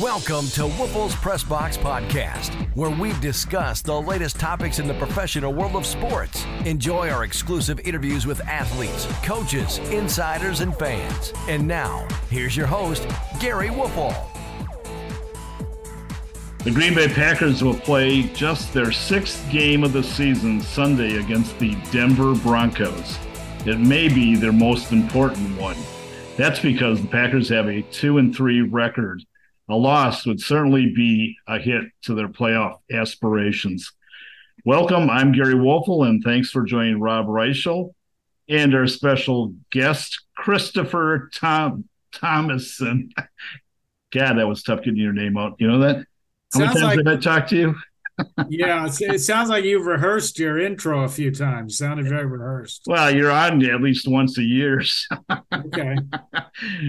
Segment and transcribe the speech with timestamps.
[0.00, 5.54] Welcome to Woelfel's Press Box Podcast, where we discuss the latest topics in the professional
[5.54, 6.44] world of sports.
[6.66, 11.32] Enjoy our exclusive interviews with athletes, coaches, insiders, and fans.
[11.48, 13.04] And now, here's your host,
[13.38, 14.14] Gery Woelfel.
[16.64, 21.58] The Green Bay Packers will play just their sixth game of the season Sunday against
[21.58, 23.18] the Denver Broncos.
[23.64, 25.76] It may be their most important one.
[26.36, 29.24] That's because the Packers have a two and three record
[29.68, 33.92] a loss would certainly be a hit to their playoff aspirations.
[34.64, 35.10] Welcome.
[35.10, 37.92] I'm Gery Woelfel, and thanks for joining Rob Reischel
[38.48, 43.10] and our special guest, Christopher Tom Tomasson.
[44.12, 45.56] God, that was tough getting your name out.
[45.58, 45.96] You know that?
[46.52, 47.74] How Sounds many times like, did I talk to you?
[48.48, 51.78] Yeah, it sounds like you've rehearsed your intro a few times.
[51.78, 52.82] Sounded very rehearsed.
[52.86, 54.82] Well, you're on at least once a year.
[54.96, 55.16] So.
[55.52, 55.96] okay.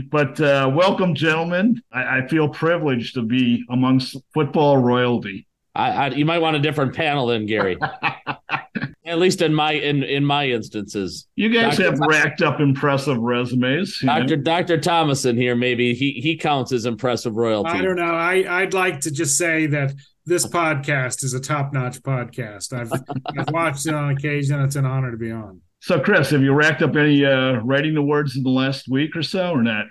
[0.10, 1.82] but uh, welcome, gentlemen.
[1.92, 5.48] I, I, feel privileged to be amongst football royalty.
[5.76, 7.78] I, I, you might want a different panel than Gery.
[9.08, 11.28] at least in my in in my instances.
[11.36, 11.92] You guys Dr.
[11.92, 14.00] have racked up impressive resumes.
[14.02, 17.70] Doctor Doctor Tomasson here, maybe he he counts as impressive royalty.
[17.70, 18.14] I don't know.
[18.14, 19.94] I I'd like to just say that
[20.28, 22.74] this podcast is a top-notch podcast.
[22.74, 22.92] I've,
[23.40, 24.62] I've watched it on occasion.
[24.62, 25.62] It's an honor to be on.
[25.80, 29.24] So, Chris, have you racked up any uh, writing awards in the last week or
[29.24, 29.86] so, or not?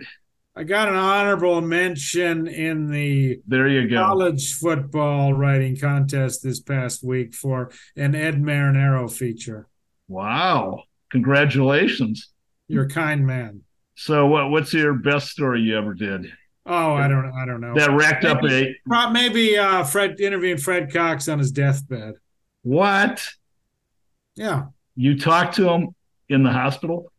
[0.55, 6.61] I got an honorable mention in the there you go college football writing contest this
[6.61, 9.69] past week for an Ed Marinaro feature.
[10.09, 10.85] Wow!
[11.13, 12.31] Congratulations.
[12.69, 13.63] You're a kind man.
[13.97, 16.27] So, what, what's your best story you ever did?
[16.67, 17.75] Oh, I don't, I don't know.
[17.75, 22.15] That racked maybe, up a maybe uh, Fred interviewing Fred Cox on his deathbed.
[22.63, 23.25] What?
[24.35, 24.67] Yeah.
[24.97, 25.95] You talked to him
[26.29, 27.13] in the hospital?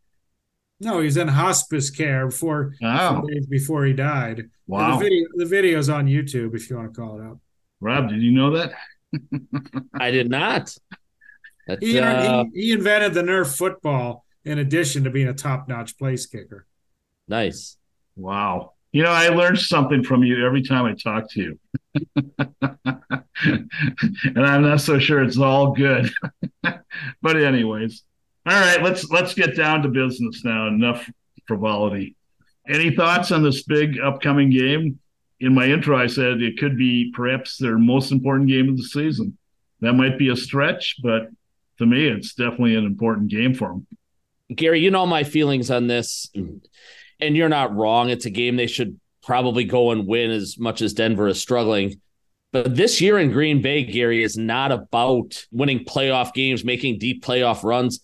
[0.80, 3.26] No, he's in hospice care before oh.
[3.26, 4.50] days before he died.
[4.66, 4.98] Wow.
[4.98, 7.38] The video, the video's on YouTube if you want to call it up.
[7.80, 8.72] Rob, did you know that?
[9.94, 10.76] I did not.
[11.80, 16.26] He, uh, he, he invented the Nerf football in addition to being a top-notch place
[16.26, 16.66] kicker.
[17.26, 17.76] Nice.
[18.16, 18.74] Wow.
[18.92, 21.58] You know, I learned something from you every time I talk to you.
[23.44, 26.10] and I'm not so sure it's all good.
[27.22, 28.02] but anyways.
[28.46, 30.68] All right, let's let's get down to business now.
[30.68, 31.08] Enough
[31.46, 32.16] frivolity.
[32.66, 34.98] Any thoughts on this big upcoming game?
[35.40, 38.84] In my intro, I said it could be perhaps their most important game of the
[38.84, 39.36] season.
[39.80, 41.28] That might be a stretch, but
[41.78, 43.86] to me, it's definitely an important game for them.
[44.52, 46.30] Gery, you know my feelings on this
[47.20, 48.10] and you're not wrong.
[48.10, 52.00] It's a game they should probably go and win as much as Denver is struggling.
[52.52, 57.22] But this year in Green Bay, Gery, is not about winning playoff games, making deep
[57.22, 58.00] playoff runs.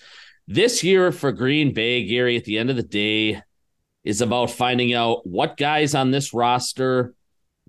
[0.46, 3.40] This year for Green Bay, Gery, at the end of the day,
[4.04, 7.14] is about finding out what guys on this roster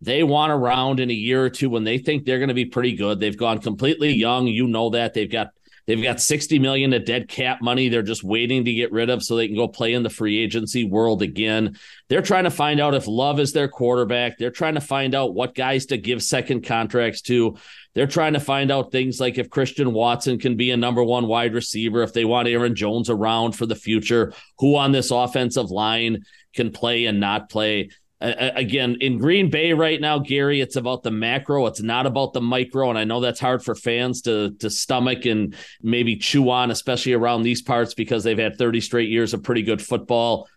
[0.02, 2.66] they want around in a year or two when they think they're going to be
[2.66, 3.22] pretty good.
[3.22, 4.46] They've gone completely young.
[4.48, 5.14] You know that.
[5.14, 5.52] They've got
[5.88, 9.24] They've got 60 million of dead cap money they're just waiting to get rid of
[9.24, 11.78] so they can go play in the free agency world again.
[12.10, 14.38] They're trying to find out if Love is their quarterback.
[14.38, 17.58] They're trying to find out what guys to give second contracts to.
[17.94, 21.28] They're trying to find out things like if Christian Watson can be a number one
[21.28, 25.72] wide receiver, if they want Aaron Jones around for the future, who on this offensive
[25.72, 27.90] line can play and not play
[28.26, 31.66] again in Green Bay right now, Gery, it's about the macro.
[31.68, 35.26] It's not about the micro, and I know that's hard for fans to to stomach
[35.26, 39.44] and maybe chew on, especially around these parts because they've had 30 straight years of
[39.44, 40.48] pretty good football.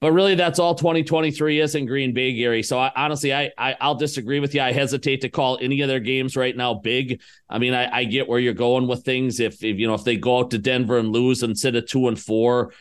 [0.00, 2.64] But really, that's all 2023 is in Green Bay, Gery.
[2.64, 4.60] So I, honestly, I, I will disagree with you.
[4.60, 7.20] I hesitate to call any of their games right now big.
[7.48, 9.38] I mean, I, I get where you're going with things.
[9.38, 11.88] If, if you know if they go out to Denver and lose and sit at
[11.88, 12.72] two and four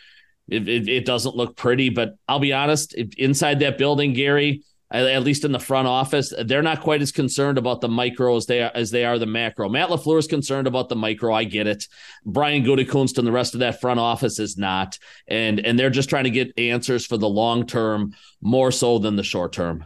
[0.52, 5.24] it, it, it doesn't look pretty, but I'll be honest, inside that building, Gery, at
[5.24, 8.62] least in the front office, they're not quite as concerned about the micro as they
[8.62, 9.70] are as they are the macro.
[9.70, 11.34] Matt LaFleur is concerned about the micro.
[11.34, 11.88] I get it.
[12.26, 16.10] Brian Gutekunst and the rest of that front office is not, and and they're just
[16.10, 19.86] trying to get answers for the long term more so than the short term.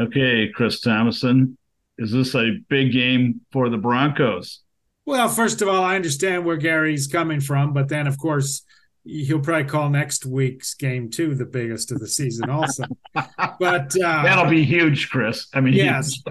[0.00, 1.56] Okay, Chris Tomasson,
[1.96, 4.60] is this a big game for the Broncos?
[5.04, 8.64] Well, first of all, I understand where Gery's coming from, but then of course
[9.06, 12.84] he'll probably call next week's game too the biggest of the season also.
[13.58, 15.46] But uh, that'll be huge chris.
[15.54, 16.22] I mean yes.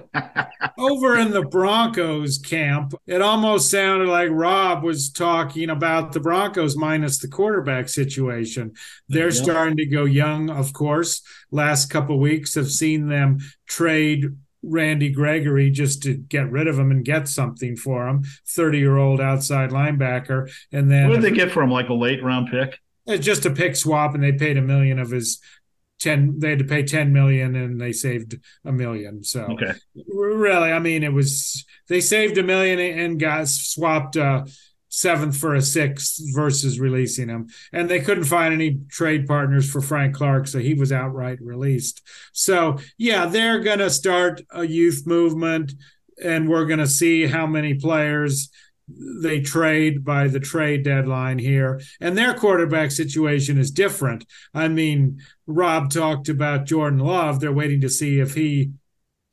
[0.78, 6.78] Over in the broncos camp it almost sounded like rob was talking about the broncos
[6.78, 8.74] minus the quarterback situation.
[9.10, 9.42] They're yeah.
[9.44, 11.22] starting to go young of course.
[11.52, 14.26] Last couple weeks have seen them trade
[14.66, 18.24] Randy Gregory just to get rid of him and get something for him.
[18.48, 21.72] Thirty year old outside linebacker, and then what did they get for him?
[21.72, 22.80] Like a late round pick?
[23.06, 25.40] It's just a pick swap, and they paid a million of his
[26.00, 29.72] 10 they had to pay 10 million and they saved a million so okay.
[30.08, 34.44] really i mean it was they saved a million and got swapped uh
[34.96, 39.82] seventh for a sixth versus releasing him and they couldn't find any trade partners for
[39.82, 42.02] frank clark so he was outright released
[42.32, 45.74] so yeah they're going to start a youth movement
[46.24, 48.50] and we're going to see how many players
[48.88, 51.82] they trade by the trade deadline here.
[52.00, 54.26] And their quarterback situation is different.
[54.54, 57.40] I mean, Rob talked about Jordan Love.
[57.40, 58.72] They're waiting to see if he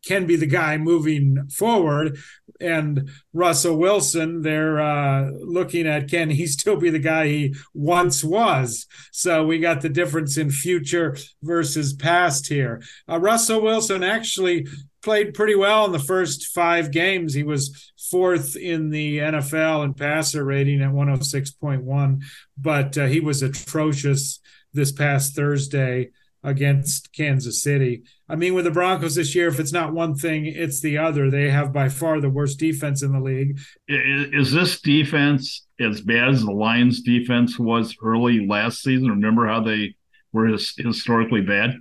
[0.06, 2.18] can be the guy moving forward.
[2.62, 8.22] And Russell Wilson, they're uh, looking at can he still be the guy he once
[8.22, 8.86] was?
[9.10, 12.82] So we got the difference in future versus past here.
[13.08, 14.66] Uh, Russell Wilson actually
[15.02, 17.34] played pretty well in the first five games.
[17.34, 22.22] He was fourth in the NFL in passer rating at 106.1,
[22.56, 24.40] but uh, he was atrocious
[24.72, 26.10] this past Thursday
[26.42, 28.02] against Kansas City.
[28.32, 31.30] I mean, with the Broncos this year, if it's not one thing, it's the other.
[31.30, 33.60] They have by far the worst defense in the league.
[33.88, 39.10] Is this defense as bad as the Lions defense was early last season?
[39.10, 39.96] Remember how they
[40.32, 41.74] were historically bad?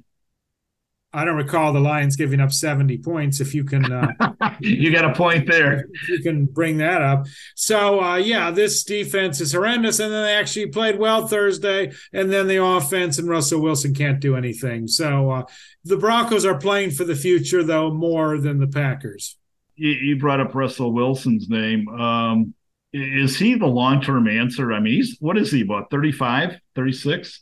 [1.13, 3.41] I don't recall the Lions giving up 70 points.
[3.41, 4.11] If you can, uh,
[4.61, 5.87] you got a point there.
[6.07, 7.27] you can bring that up.
[7.55, 9.99] So, uh, yeah, this defense is horrendous.
[9.99, 11.91] And then they actually played well Thursday.
[12.13, 14.87] And then the offense and Russell Wilson can't do anything.
[14.87, 15.43] So, uh,
[15.83, 19.37] the Broncos are playing for the future, though, more than the Packers.
[19.75, 21.89] You, you brought up Russell Wilson's name.
[21.89, 22.53] Um,
[22.93, 24.71] is he the long term answer?
[24.71, 27.41] I mean, he's what is he, about 35, 36?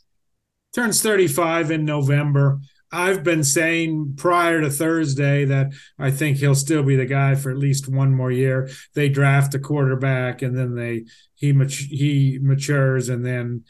[0.72, 2.60] Turns 35 in November.
[2.92, 7.50] I've been saying prior to Thursday that I think he'll still be the guy for
[7.50, 8.68] at least one more year.
[8.94, 11.04] They draft a quarterback and then they
[11.34, 13.64] he he matures and then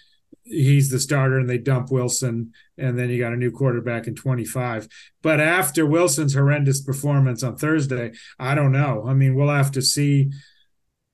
[0.44, 4.14] he's the starter and they dump Wilson and then you got a new quarterback in
[4.14, 4.88] 25.
[5.22, 9.04] But after Wilson's horrendous performance on Thursday, I don't know.
[9.06, 10.30] I mean, we'll have to see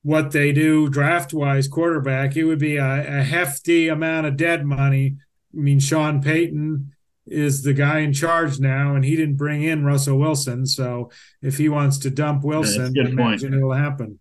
[0.02, 2.36] what they do draft wise quarterback.
[2.36, 5.16] It would be a, a hefty amount of dead money.
[5.52, 6.92] I mean, Sean Payton
[7.26, 10.66] is the guy in charge now, and he didn't bring in Russell Wilson.
[10.66, 11.10] So
[11.42, 14.20] if he wants to dump Wilson, yeah, imagine it'll happen.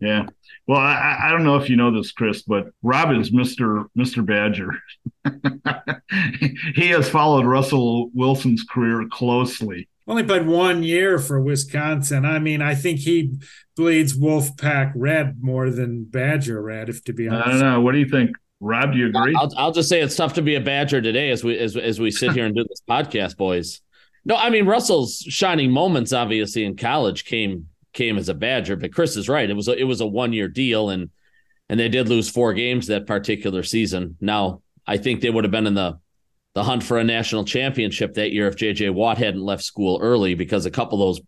[0.00, 0.26] Yeah.
[0.66, 4.22] Well, I, I don't know if you know this, Chris, but Rob is Mister Mister
[4.22, 4.70] Badger.
[6.74, 9.88] he has followed Russell Wilson's career closely.
[10.08, 12.24] Only played one year for Wisconsin.
[12.24, 13.34] I mean, I think he
[13.76, 16.88] bleeds Wolfpack red more than Badger red.
[16.88, 17.80] If to be honest, I don't know.
[17.80, 19.34] What do you think, Rob, do you agree?
[19.36, 22.00] I'll, I'll, just say it's tough to be a Badger today as we as, as
[22.00, 23.80] we sit here and do this podcast, boys.
[24.24, 28.92] No, I mean Russell's shining moments, obviously in college came came as a Badger, but
[28.92, 29.48] Chris is right.
[29.48, 31.10] It was a, it was a one year deal, and
[31.68, 34.16] and they did lose four games that particular season.
[34.20, 35.98] Now I think they would have been in the
[36.54, 40.34] the hunt for a national championship that year if JJ Watt hadn't left school early,
[40.34, 41.26] because a couple of those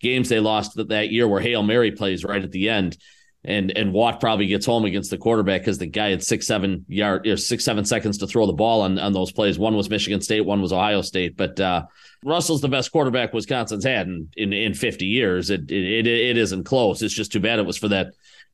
[0.00, 2.98] games they lost that year where Hail Mary plays right at the end
[3.46, 6.84] and and Watt probably gets home against the quarterback because the guy had six seven
[6.88, 9.58] yard or six seven seconds to throw the ball on on those plays.
[9.58, 11.36] One was Michigan State, one was Ohio State.
[11.36, 11.84] But uh,
[12.24, 15.50] Russell's the best quarterback Wisconsin's had in in, in fifty years.
[15.50, 17.02] It, it it isn't close.
[17.02, 18.08] It's just too bad it was for that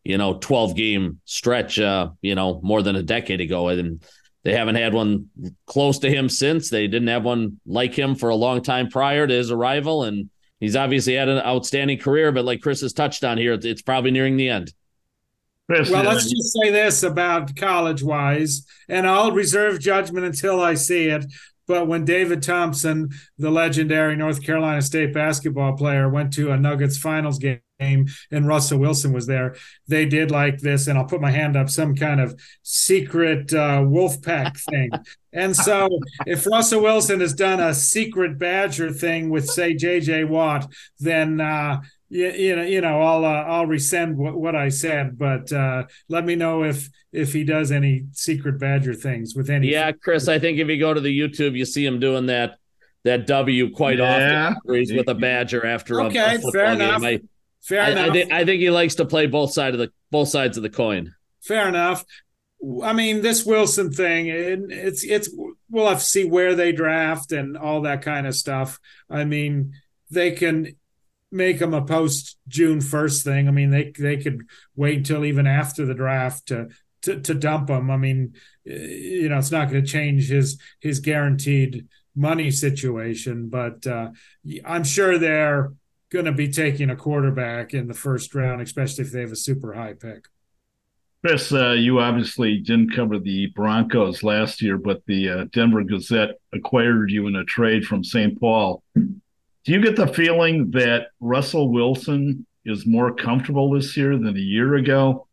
[0.04, 1.80] you know twelve game stretch.
[1.80, 4.04] Uh, you know more than a decade ago, and
[4.44, 5.30] they haven't had one
[5.64, 6.68] close to him since.
[6.68, 10.28] They didn't have one like him for a long time prior to his arrival, and.
[10.60, 14.12] He's obviously had an outstanding career, but like Chris has touched on here, it's probably
[14.12, 14.72] nearing the end
[15.90, 21.06] well, let's just say this about college wise, and I'll reserve judgment until I see
[21.08, 21.24] it.
[21.66, 26.98] But when David Thompson, the legendary North Carolina State basketball player, went to a Nuggets
[26.98, 27.60] finals game
[28.30, 29.56] and Russell Wilson was there,
[29.88, 33.80] they did like this, and I'll put my hand up, some kind of secret uh,
[33.80, 34.90] Wolfpack thing.
[35.32, 35.88] and so
[36.26, 41.80] if Russell Wilson has done a secret Badger thing with, say, JJ Watt, then uh,
[42.12, 45.84] you, you know, you know, I'll uh, I'll resend what, what I said, but uh,
[46.10, 49.68] let me know if if he does any secret Badger things with any.
[49.68, 52.58] Yeah, Chris, I think if you go to the YouTube, you see him doing that
[53.04, 54.52] that W quite yeah.
[54.56, 54.74] often.
[54.74, 57.02] he's with a Badger after okay, a, a fair enough.
[57.02, 57.20] I,
[57.62, 58.10] fair I, enough.
[58.10, 60.62] I, think, I think he likes to play both sides of the both sides of
[60.62, 61.14] the coin.
[61.42, 62.04] Fair enough.
[62.84, 65.34] I mean, this Wilson thing, it, it's it's
[65.70, 68.78] we'll have to see where they draft and all that kind of stuff.
[69.08, 69.72] I mean,
[70.10, 70.76] they can
[71.32, 73.48] make them a post June first thing.
[73.48, 74.42] I mean, they they could
[74.76, 76.68] wait until even after the draft to
[77.02, 77.90] to, to dump him.
[77.90, 78.34] I mean,
[78.64, 84.10] you know, it's not going to change his his guaranteed money situation, but uh,
[84.64, 85.72] I'm sure they're
[86.10, 89.36] going to be taking a quarterback in the first round, especially if they have a
[89.36, 90.26] super high pick.
[91.24, 96.34] Chris, uh, you obviously didn't cover the Broncos last year, but the uh, Denver Gazette
[96.52, 98.38] acquired you in a trade from St.
[98.40, 98.82] Paul.
[99.64, 104.40] Do you get the feeling that Russell Wilson is more comfortable this year than a
[104.40, 105.28] year ago?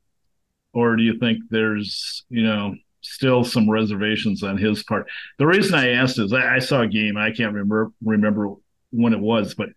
[0.73, 5.07] Or do you think there's, you know, still some reservations on his part?
[5.39, 8.53] The reason I asked is I, I saw a game, I can't remember remember
[8.91, 9.69] when it was, but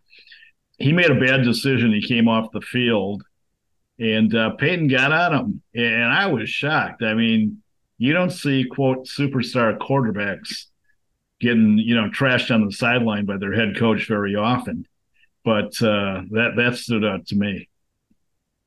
[0.78, 1.92] he made a bad decision.
[1.92, 3.23] He came off the field
[3.99, 7.02] and uh, Payton got on him, and I was shocked.
[7.02, 7.62] I mean,
[7.99, 10.66] you don't see quote superstar quarterbacks
[11.42, 14.87] getting you know trashed on the sideline by their head coach very often,
[15.44, 17.68] but uh, that that stood out to me.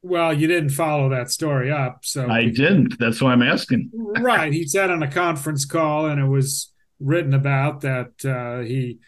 [0.04, 3.00] Well, you didn't follow that story up, so I didn't.
[3.00, 3.90] That's why I'm asking.
[3.96, 9.00] right, he said on a conference call, and it was written about that uh, he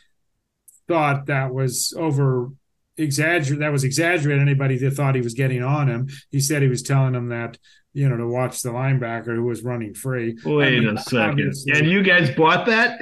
[0.88, 2.52] thought that was over
[2.98, 6.68] exaggerate that was exaggerated anybody that thought he was getting on him he said he
[6.68, 7.56] was telling him that
[7.94, 11.54] you know to watch the linebacker who was running free wait I mean, a second
[11.68, 13.00] and you guys bought that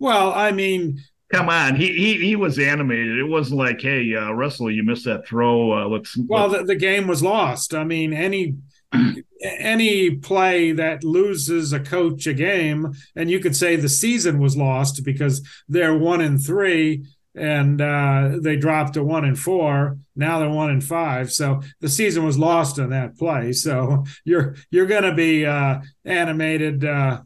[0.00, 4.32] well i mean come on he he, he was animated it wasn't like hey uh,
[4.32, 6.62] russell you missed that throw uh, let's well let's...
[6.62, 8.56] The, the game was lost i mean any
[9.42, 14.56] any play that loses a coach a game and you could say the season was
[14.56, 17.04] lost because they're one in three
[17.34, 19.98] and uh, they dropped to one and four.
[20.16, 21.32] Now they're one and five.
[21.32, 23.52] So the season was lost on that play.
[23.52, 27.22] So you're you're going to be uh, animated uh,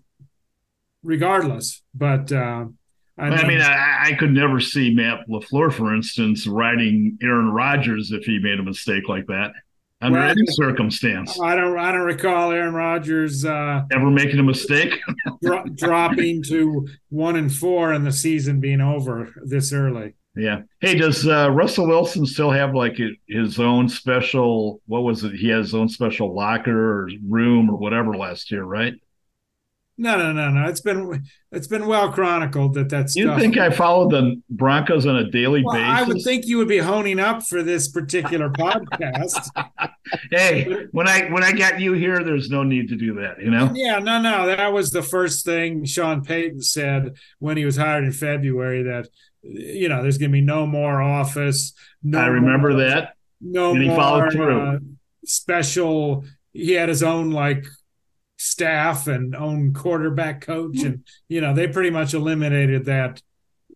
[1.05, 1.83] regardless.
[1.95, 2.67] But uh,
[3.17, 7.51] I mean, I, mean I, I, could never see Matt LaFleur, for instance, riding Aaron
[7.51, 9.53] Rodgers if he made a mistake like that
[10.01, 11.41] under well, any circumstance.
[11.41, 11.79] I don't.
[11.79, 14.99] I don't recall Aaron Rodgers uh, ever making a mistake,
[15.43, 20.15] dro- dropping to one and four and the season being over this early.
[20.37, 20.63] Yeah.
[20.81, 24.83] Hey, does uh, Russell Wilson still have like his own special?
[24.87, 25.35] What was it?
[25.35, 28.95] He has his own special locker or room or whatever last year, right?
[29.97, 30.69] No, no, no, no.
[30.69, 33.15] It's been it's been well chronicled that that's.
[33.15, 35.89] You think I follow the Broncos on a daily well, basis?
[35.89, 39.49] I would think you would be honing up for this particular podcast.
[40.33, 43.41] hey, when I when I got you here, there's no need to do that.
[43.41, 43.71] You know.
[43.73, 44.47] Yeah, no, no.
[44.47, 48.83] That was the first thing Sean Payton said when he was hired in February.
[48.83, 49.09] That
[49.43, 51.73] you know, there's going to be no more office.
[52.03, 53.15] No I remember more, that.
[53.41, 54.61] No and he more, followed through.
[54.61, 54.79] Uh,
[55.25, 56.25] special.
[56.53, 57.65] He had his own like
[58.45, 63.23] staff and own quarterback coach and you know they pretty much eliminated that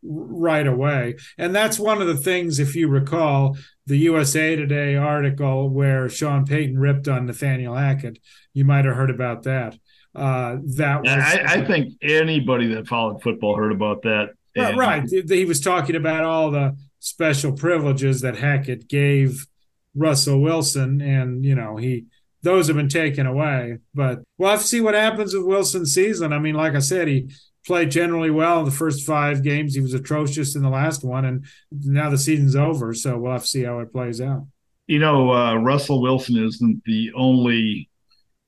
[0.02, 1.16] right away.
[1.36, 3.56] And that's one of the things if you recall
[3.86, 8.18] the usa today article where sean payton ripped on nathaniel hackett.
[8.52, 9.76] You might have heard about that.
[10.14, 14.30] Uh, that was I, I, think anybody that followed football heard about that.
[14.56, 15.08] And, right.
[15.08, 19.46] He was talking about all the special privileges that hackett gave
[19.94, 22.04] russell wilson and you know he
[22.42, 23.78] those have been taken away.
[23.94, 26.32] But we'll have to see what happens with Wilson's season.
[26.32, 27.30] I mean, like I said, he
[27.66, 29.74] played generally well in the first five games.
[29.74, 32.94] He was atrocious in the last one, and now the season's over.
[32.94, 34.46] So we'll have to see how it plays out.
[34.86, 37.90] You know, uh, Russell Wilson isn't the only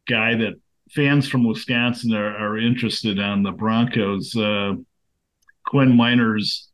[0.08, 0.54] guy that
[0.90, 4.34] fans from Wisconsin are, are interested on the Broncos.
[4.34, 4.74] Uh,
[5.66, 6.69] Quinn Meinerz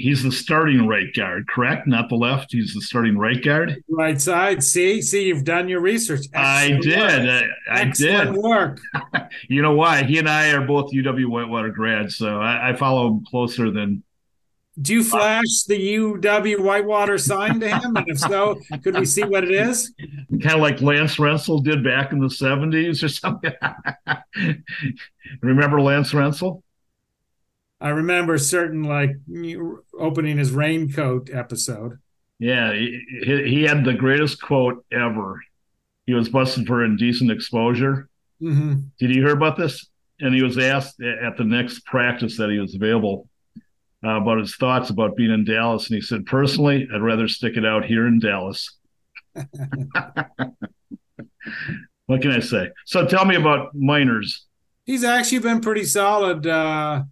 [0.00, 1.86] he's the starting right guard, correct?
[1.86, 2.52] Not the left.
[2.52, 3.82] He's the starting right guard.
[3.88, 4.62] Right side.
[4.64, 6.26] See, see, you've done your research.
[6.32, 7.26] Excellent I did.
[7.26, 7.50] Work.
[7.70, 8.34] I, I did.
[8.34, 8.80] work.
[9.48, 10.02] you know why?
[10.02, 14.02] He and I are both UW Whitewater grads, so I, I follow him closer than.
[14.80, 17.96] Do you flash the UW Whitewater sign to him?
[17.96, 19.92] And if so, could we see what it is?
[20.30, 23.52] Kind of like Lance Rentzel did back in the 70s or something.
[25.42, 26.62] Remember Lance Rentzel?
[27.80, 29.12] I remember certain like
[29.98, 31.98] opening his raincoat episode.
[32.38, 35.40] Yeah, he, he had the greatest quote ever.
[36.06, 38.08] He was busted for indecent exposure.
[38.42, 38.80] Mm-hmm.
[38.98, 39.86] Did you hear about this?
[40.20, 43.28] And he was asked at the next practice that he was available
[44.04, 47.56] uh, about his thoughts about being in Dallas, and he said, "Personally, I'd rather stick
[47.56, 48.76] it out here in Dallas."
[52.06, 52.70] what can I say?
[52.86, 54.40] So, tell me about Meinerz.
[54.84, 56.46] He's actually been pretty solid.
[56.46, 57.04] Uh,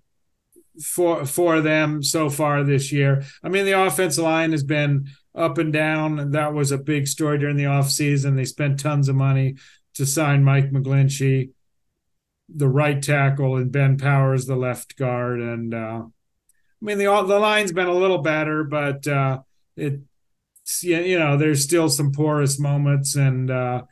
[0.83, 3.23] for for them so far this year.
[3.43, 6.33] I mean, the offensive line has been up and down.
[6.33, 8.37] That was a big story during the offseason.
[8.37, 9.57] They spent tons of money
[9.95, 11.51] to sign Mike McGlinchey,
[12.49, 15.41] the right tackle, and Ben Powers, the left guard.
[15.41, 19.41] And uh, I mean, the the line's been a little better, but uh,
[19.77, 20.01] it
[20.83, 23.51] you know there's still some porous moments and.
[23.51, 23.83] Uh,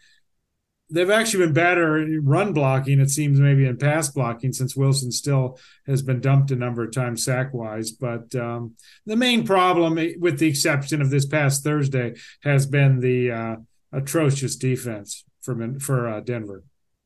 [0.90, 5.10] they've actually been better in run blocking, it seems, maybe in pass blocking, since Wilson
[5.10, 7.90] still has been dumped a number of times sack wise.
[7.90, 8.74] But um,
[9.04, 13.56] the main problem, with the exception of this past Thursday, has been the uh,
[13.92, 16.62] atrocious defense for for uh, Denver.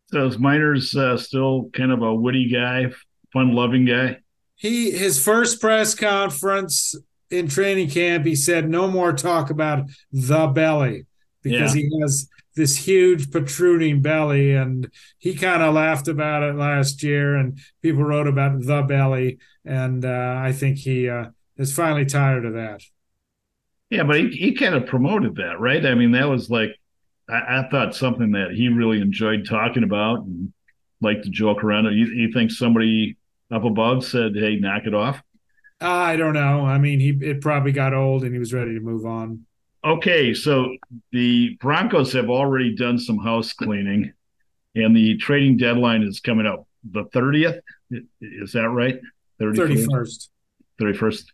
[0.09, 2.87] So is Meinerz uh, still kind of a witty guy,
[3.33, 4.19] fun-loving guy?
[4.57, 6.95] He his first press conference
[7.31, 11.07] in training camp, he said no more talk about the belly
[11.43, 11.83] because yeah.
[11.83, 12.29] he has
[12.61, 18.05] this huge protruding belly and he kind of laughed about it last year and people
[18.05, 21.25] wrote about the belly and uh, i think he uh,
[21.57, 22.83] is finally tired of that.
[23.89, 25.85] Yeah but he, he kind of promoted that right?
[25.85, 26.77] I mean that was like
[27.31, 30.53] I, I, thought something that he really enjoyed talking about and
[31.01, 31.87] liked to joke around.
[31.87, 33.17] You, you think somebody
[33.51, 35.23] up above said hey knock it off
[35.81, 36.67] i don't know.
[36.67, 39.47] I mean he it probably got old and he was ready to move on
[39.85, 40.77] Okay, so
[41.11, 44.13] the Broncos have already done some house cleaning,
[44.75, 47.61] and the trading deadline is coming up the 30th.
[48.21, 49.01] Is that right?
[49.41, 50.29] 31st.
[50.81, 51.25] 31st.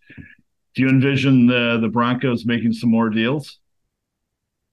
[0.74, 3.58] Do you envision the, the Broncos making some more deals?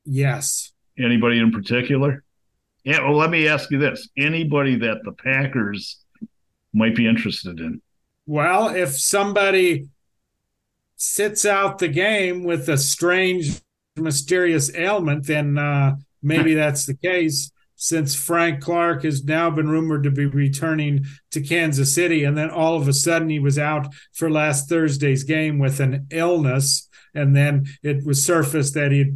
[0.05, 0.71] Yes.
[0.99, 2.23] Anybody in particular?
[2.83, 4.09] Yeah, well, let me ask you this.
[4.17, 5.99] Anybody that the Packers
[6.73, 7.81] might be interested in?
[8.25, 9.87] Well, if somebody
[10.95, 13.61] sits out the game with a strange,
[13.95, 17.51] mysterious ailment, then uh, maybe that's the case.
[17.75, 22.49] Since Frank Clark has now been rumored to be returning to Kansas City, and then
[22.49, 27.35] all of a sudden he was out for last Thursday's game with an illness, and
[27.35, 29.11] then it was surfaced that he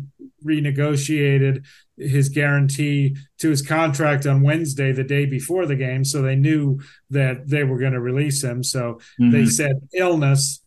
[0.46, 1.66] renegotiated
[1.98, 6.04] his guarantee to his contract on Wednesday, the day before the game.
[6.04, 6.80] So they knew
[7.10, 8.64] that they were going to release him.
[8.64, 9.32] So mm-hmm.
[9.32, 10.62] they said illness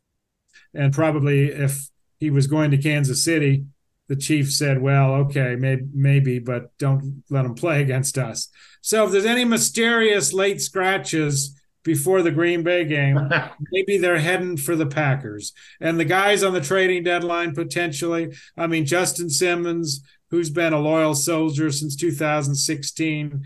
[0.74, 3.64] and probably if he was going to Kansas City,
[4.08, 8.48] the chief said, "Well, okay, maybe, maybe, but don't let him play against us."
[8.80, 13.18] So if there's any mysterious late scratches before the Green Bay game,
[13.72, 15.52] maybe they're heading for the Packers.
[15.80, 20.78] And the guys on the trading deadline potentially, I mean, Justin Simmons, who's been a
[20.78, 23.44] loyal soldier since 2016,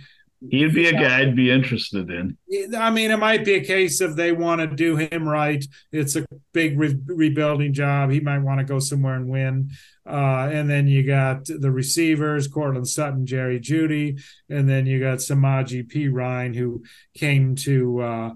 [0.51, 2.37] He'd be a guy I'd be interested in.
[2.77, 5.65] I mean, it might be a case of they want to do him right.
[5.93, 8.11] It's a big re- rebuilding job.
[8.11, 9.71] He might want to go somewhere and win.
[10.07, 15.19] Uh, and then you got the receivers, Courtland Sutton, Jerry Jeudy, and then you got
[15.19, 18.31] Samaje Perine, who came to uh,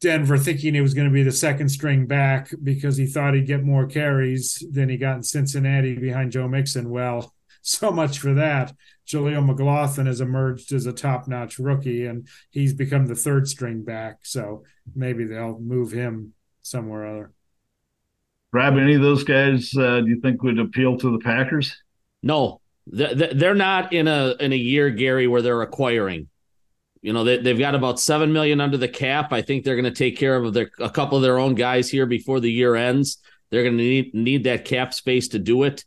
[0.00, 3.46] Denver thinking he was going to be the second string back because he thought he'd
[3.46, 6.90] get more carries than he got in Cincinnati behind Joe Mixon.
[6.90, 8.72] Well, so much for that.
[9.06, 13.82] Jaleel McLaughlin has emerged as a top notch rookie and he's become the third string
[13.82, 14.18] back.
[14.22, 14.64] So
[14.94, 17.32] maybe they'll move him somewhere or other.
[18.52, 21.76] Rob, any of those guys uh, do you think would appeal to the Packers?
[22.22, 26.28] No, they're not in a in a year, Gery, where they're acquiring.
[27.02, 29.32] You know, they, they've got about seven million under the cap.
[29.32, 31.90] I think they're going to take care of their a couple of their own guys
[31.90, 33.18] here before the year ends.
[33.50, 35.84] They're going to need need that cap space to do it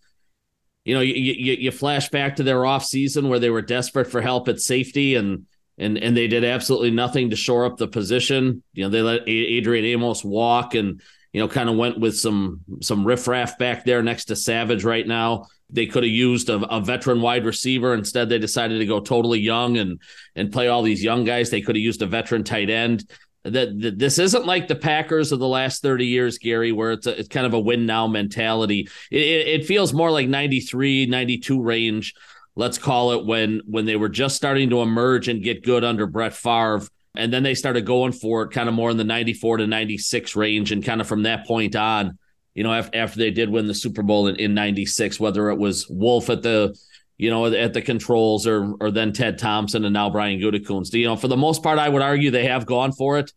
[0.89, 4.07] you know, you, you, you flash back to their off season where they were desperate
[4.07, 5.45] for help at safety and
[5.77, 8.63] and and they did absolutely nothing to shore up the position.
[8.73, 10.99] You know, they let Adrian Amos walk and
[11.31, 15.05] you know kind of went with some some riffraff back there next to Savage right
[15.05, 15.45] now.
[15.69, 17.93] They could have used a, a, veteran wide receiver.
[17.93, 20.01] Instead, they decided to go totally young and
[20.35, 21.51] and play all these young guys.
[21.51, 23.07] They could have used a veteran tight end
[23.53, 27.19] that this isn't like the Packers of the last 30 years, Gery, where it's a,
[27.19, 28.89] it's kind of a win now mentality.
[29.11, 32.13] It, it, feels more like 93, 92 range,
[32.55, 36.05] let's call it when when they were just starting to emerge and get good under
[36.05, 36.81] Brett Favre.
[37.15, 40.35] And then they started going for it kind of more in the 94 to 96
[40.35, 40.71] range.
[40.71, 42.17] And kind of from that point on,
[42.53, 45.57] you know, after, after they did win the Super Bowl in, in 96, whether it
[45.57, 46.77] was Wolf at the
[47.19, 50.93] you know, at the controls or or then Ted Thompson and now Brian Gutekunst.
[50.93, 53.33] You know, for the most part, I would argue they have gone for it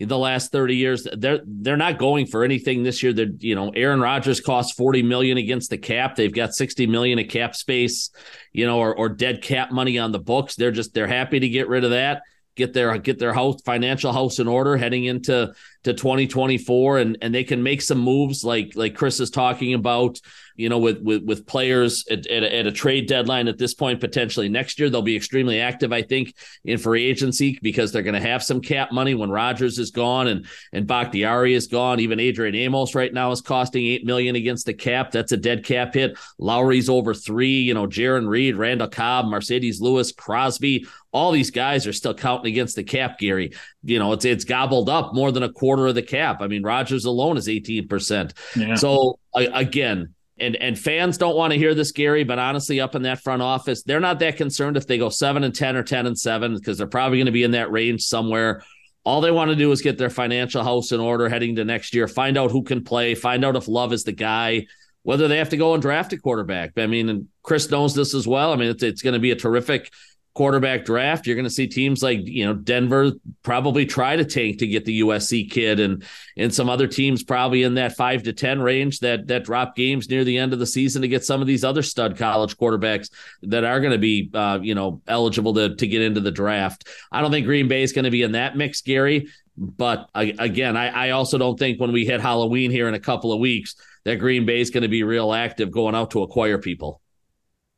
[0.00, 1.06] in the last 30 years.
[1.16, 3.12] They're they're not going for anything this year.
[3.12, 6.16] They're, you know, Aaron Rodgers cost 40 million against the cap.
[6.16, 8.10] They've got 60 million of cap space,
[8.52, 10.56] you know, or, or dead cap money on the books.
[10.56, 12.22] They're just they're happy to get rid of that
[12.56, 15.52] get their get their house financial house in order heading into
[15.84, 20.20] to 2024 and and they can make some moves like like Chris is talking about
[20.60, 23.74] you know with with with players at, at, a, at a trade deadline at this
[23.74, 28.02] point potentially next year they'll be extremely active I think in free agency because they're
[28.02, 32.00] going to have some cap money when Rodgers is gone and and Bakhtiari is gone
[32.00, 35.64] even Adrian Amos right now is costing 8 million against the cap that's a dead
[35.64, 41.32] cap hit Lowry's over 3 you know Jarran Reed Randall Cobb Marcedes Lewis Crosby all
[41.32, 43.56] these guys are still counting against the cap, Gery.
[43.82, 46.40] You know, it's it's gobbled up more than a quarter of the cap.
[46.40, 48.32] I mean, Rodgers alone is 18%.
[48.56, 48.74] Yeah.
[48.76, 53.02] So again, and and fans don't want to hear this, Gery, but honestly, up in
[53.02, 56.06] that front office, they're not that concerned if they go seven and ten or ten
[56.06, 58.62] and seven, because they're probably going to be in that range somewhere.
[59.04, 61.94] All they want to do is get their financial house in order heading to next
[61.94, 64.66] year, find out who can play, find out if Love is the guy.
[65.02, 66.72] whether they have to go and draft a quarterback.
[66.76, 68.52] I mean, and Chris knows this as well.
[68.52, 69.92] I mean, it's, it's going to be a terrific
[70.40, 71.26] quarterback draft.
[71.26, 74.86] You're going to see teams like you know Denver probably try to tank to get
[74.86, 76.02] the USC kid, and
[76.38, 80.08] and some other teams probably in that five to ten range that that drop games
[80.08, 83.10] near the end of the season to get some of these other stud college quarterbacks
[83.42, 86.88] that are going to be uh, you know eligible to to get into the draft.
[87.12, 89.28] I don't think Green Bay is going to be in that mix, Gery.
[89.58, 93.30] But again, I, I also don't think when we hit Halloween here in a couple
[93.30, 93.74] of weeks
[94.06, 97.02] that Green Bay is going to be real active going out to acquire people.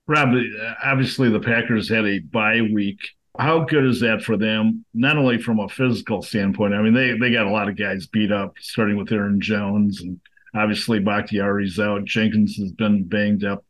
[0.07, 0.35] Rob,
[0.83, 3.01] obviously the Packers had a bye week.
[3.38, 4.85] How good is that for them?
[4.93, 6.75] Not only from a physical standpoint.
[6.75, 10.03] I mean, they they got a lot of guys beat up, starting with Aaron Jones,
[10.03, 10.21] and
[10.55, 12.05] obviously Bakhtiari's out.
[12.05, 13.65] Jenkins has been banged up.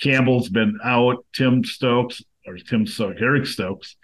[0.00, 1.24] Campbell's been out.
[1.34, 3.96] Tim Stokes or Tim Stokes, Eric Stokes,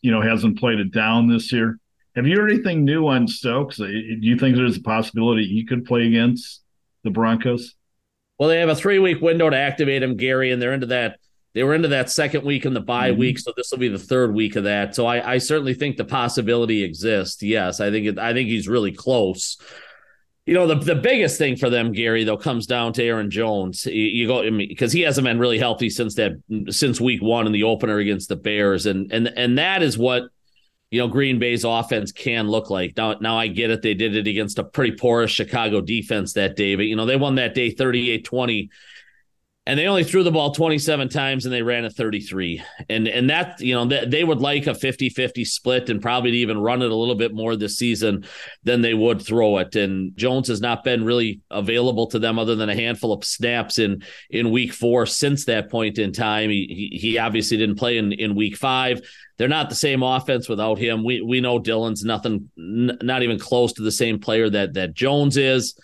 [0.00, 1.78] you know, hasn't played it down this year.
[2.14, 3.78] Have you heard anything new on Stokes?
[3.78, 6.62] Uh, do you think there's a possibility he could play against
[7.04, 7.74] the Broncos?
[8.38, 11.18] Well, they have a three week window to activate him, Gery, and they're into that
[11.56, 13.18] they were into that second week in the bye mm-hmm.
[13.18, 14.94] week, so this will be the third week of that.
[14.94, 17.42] So I, I certainly think the possibility exists.
[17.42, 19.56] Yes, I think it, I think he's really close.
[20.44, 23.86] You know, the, the biggest thing for them, Gery, though, comes down to Aaron Jones.
[23.86, 26.32] You, you go because he hasn't been really healthy since that
[26.68, 30.24] since week one in the opener against the Bears, and and and that is what
[30.90, 32.98] you know Green Bay's offense can look like.
[32.98, 36.54] Now, now I get it; they did it against a pretty porous Chicago defense that
[36.54, 38.68] day, but you know they won that day 38-20
[39.66, 43.28] and they only threw the ball 27 times and they ran a 33 and and
[43.28, 46.82] that you know they, they would like a 50-50 split and probably to even run
[46.82, 48.24] it a little bit more this season
[48.62, 49.74] than they would throw it.
[49.74, 53.78] And jones has not been really available to them other than a handful of snaps
[53.78, 56.50] in in week four since that point in time.
[56.50, 59.00] He he, he obviously didn't play in in week five.
[59.36, 61.04] They're not the same offense without him.
[61.04, 64.94] We we know dillon's nothing n- not even close to the same player that that
[64.94, 65.78] jones is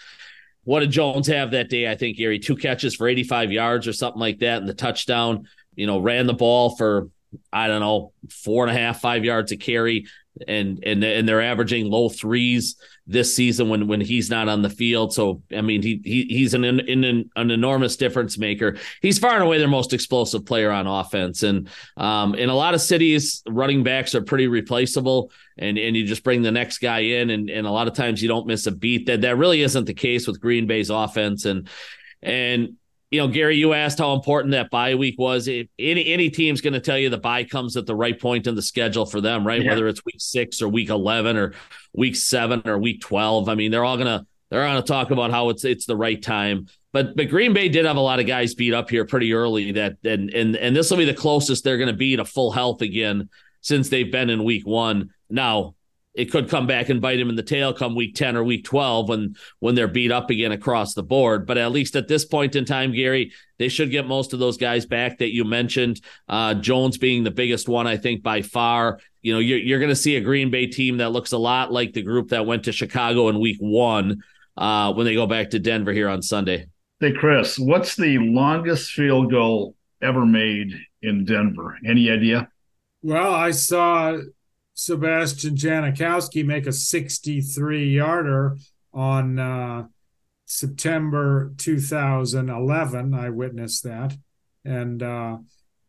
[0.64, 1.90] what did Jones have that day?
[1.90, 5.48] I think Gery two catches for 85 yards or something like that, and the touchdown.
[5.74, 7.08] You know, ran the ball for
[7.52, 10.06] I don't know four and a half, five yards a carry,
[10.48, 14.70] and and and they're averaging low threes this season when when he's not on the
[14.70, 15.12] field.
[15.12, 18.76] So I mean, he, he he's an, an an enormous difference maker.
[19.00, 22.74] He's far and away their most explosive player on offense, and um, in a lot
[22.74, 25.30] of cities, running backs are pretty replaceable.
[25.58, 28.22] And and you just bring the next guy in, and and a lot of times
[28.22, 29.06] you don't miss a beat.
[29.06, 31.68] That that really isn't the case with Green Bay's offense, and
[32.22, 32.76] and
[33.12, 35.46] you know, Gery, you asked how important that bye week was.
[35.46, 38.46] If any any team's going to tell you the bye comes at the right point
[38.46, 39.62] in the schedule for them, right?
[39.62, 39.70] Yeah.
[39.70, 41.52] Whether it's week six or week eleven or
[41.92, 43.50] week seven or week twelve.
[43.50, 46.68] I mean, they're all gonna they're gonna talk about how it's it's the right time.
[46.94, 49.72] But but Green Bay did have a lot of guys beat up here pretty early.
[49.72, 52.50] That and and and this will be the closest they're going to be to full
[52.50, 53.28] health again
[53.60, 55.10] since they've been in week one.
[55.28, 55.74] Now
[56.14, 58.64] it could come back and bite him in the tail come week 10 or week
[58.64, 61.46] 12 when when they're beat up again across the board.
[61.46, 64.56] But at least at this point in time gery they should get most of those
[64.56, 66.00] guys back that you mentioned.
[66.28, 68.98] Uh, jones being the biggest one i think by far.
[69.22, 71.72] You know you're, you're going to see a green bay team that looks a lot
[71.72, 74.22] like the group that went to chicago in week one
[74.56, 76.66] uh, when they go back to denver here on sunday.
[77.00, 81.78] Hey chris what's the longest field goal ever made in denver?
[81.86, 82.50] Any idea?
[83.02, 84.18] Well i saw
[84.84, 88.56] Sebastian Janikowski make a 63 yarder
[88.92, 89.86] on uh,
[90.44, 93.14] September 2011.
[93.14, 94.16] I witnessed that.
[94.64, 95.38] And uh,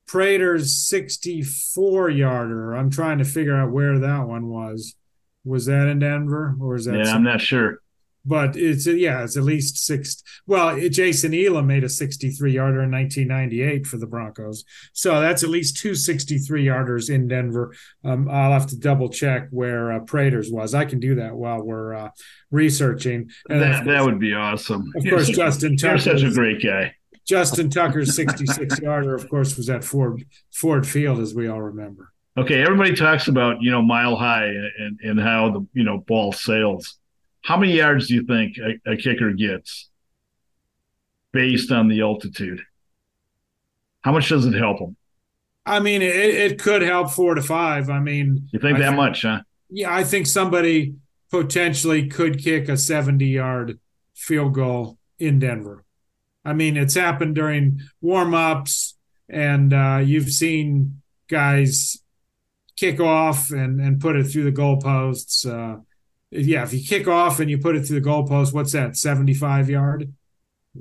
[0.08, 2.74] Prater's 64 yarder.
[2.74, 4.96] I'm trying to figure out where that one was.
[5.44, 6.96] Was that in Denver or is that?
[6.96, 7.83] Yeah, I'm not sure
[8.26, 10.24] but it's yeah, it's at least six.
[10.48, 15.50] Well, Jason Elam made a 63 yarder in 1998 for the Broncos, so that's at
[15.50, 17.74] least two 63 yarders in Denver.
[18.04, 20.74] Um, I'll have to double check where uh, Prater's was.
[20.74, 22.10] I can do that while we're uh,
[22.52, 23.30] researching.
[23.50, 24.92] And that, that would be awesome.
[24.96, 25.94] Of course, you're Justin Tucker.
[25.94, 26.96] You're such a great guy.
[27.26, 32.12] Justin Tucker's 66 yarder, of course, was at Ford Ford Field, as we all remember.
[32.38, 36.32] Okay, everybody talks about you know mile high and and how the you know ball
[36.32, 36.98] sails
[37.44, 39.90] how many yards do you think a, a kicker gets
[41.32, 42.62] based on the altitude?
[44.02, 44.96] How much does it help them?
[45.66, 47.90] I mean, it, it could help four to five.
[47.90, 49.42] I mean, you think I that think, much, huh?
[49.70, 50.96] Yeah, I think somebody
[51.32, 53.80] potentially could kick a 70 yard
[54.14, 55.84] field goal in Denver.
[56.46, 58.98] I mean, it's happened during warm ups,
[59.30, 61.98] and uh, you've seen guys
[62.78, 65.46] kick off and, and put it through the goalposts.
[65.46, 65.82] Uh,
[66.34, 68.98] yeah, if you kick off and you put it through the goalpost, what's that?
[68.98, 70.14] Seventy-five yard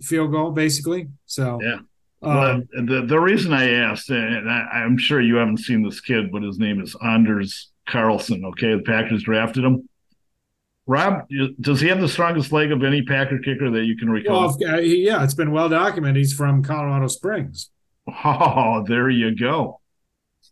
[0.01, 1.09] field goal, basically.
[1.27, 1.79] So yeah.
[2.23, 6.01] Um, well, the the reason I asked, and I, am sure you haven't seen this
[6.01, 8.45] kid, but his name is Anders Carlson.
[8.45, 9.89] Okay, the Packers drafted him.
[10.87, 11.29] Rob,
[11.61, 14.57] does he have the strongest leg of any Packer kicker that you can recall?
[14.61, 16.17] Well, uh, yeah, it's been well documented.
[16.17, 17.71] He's from Colorado Springs.
[18.25, 19.81] Oh, there you go.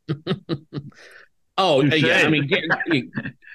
[1.59, 2.23] oh, yeah.
[2.25, 2.49] I mean,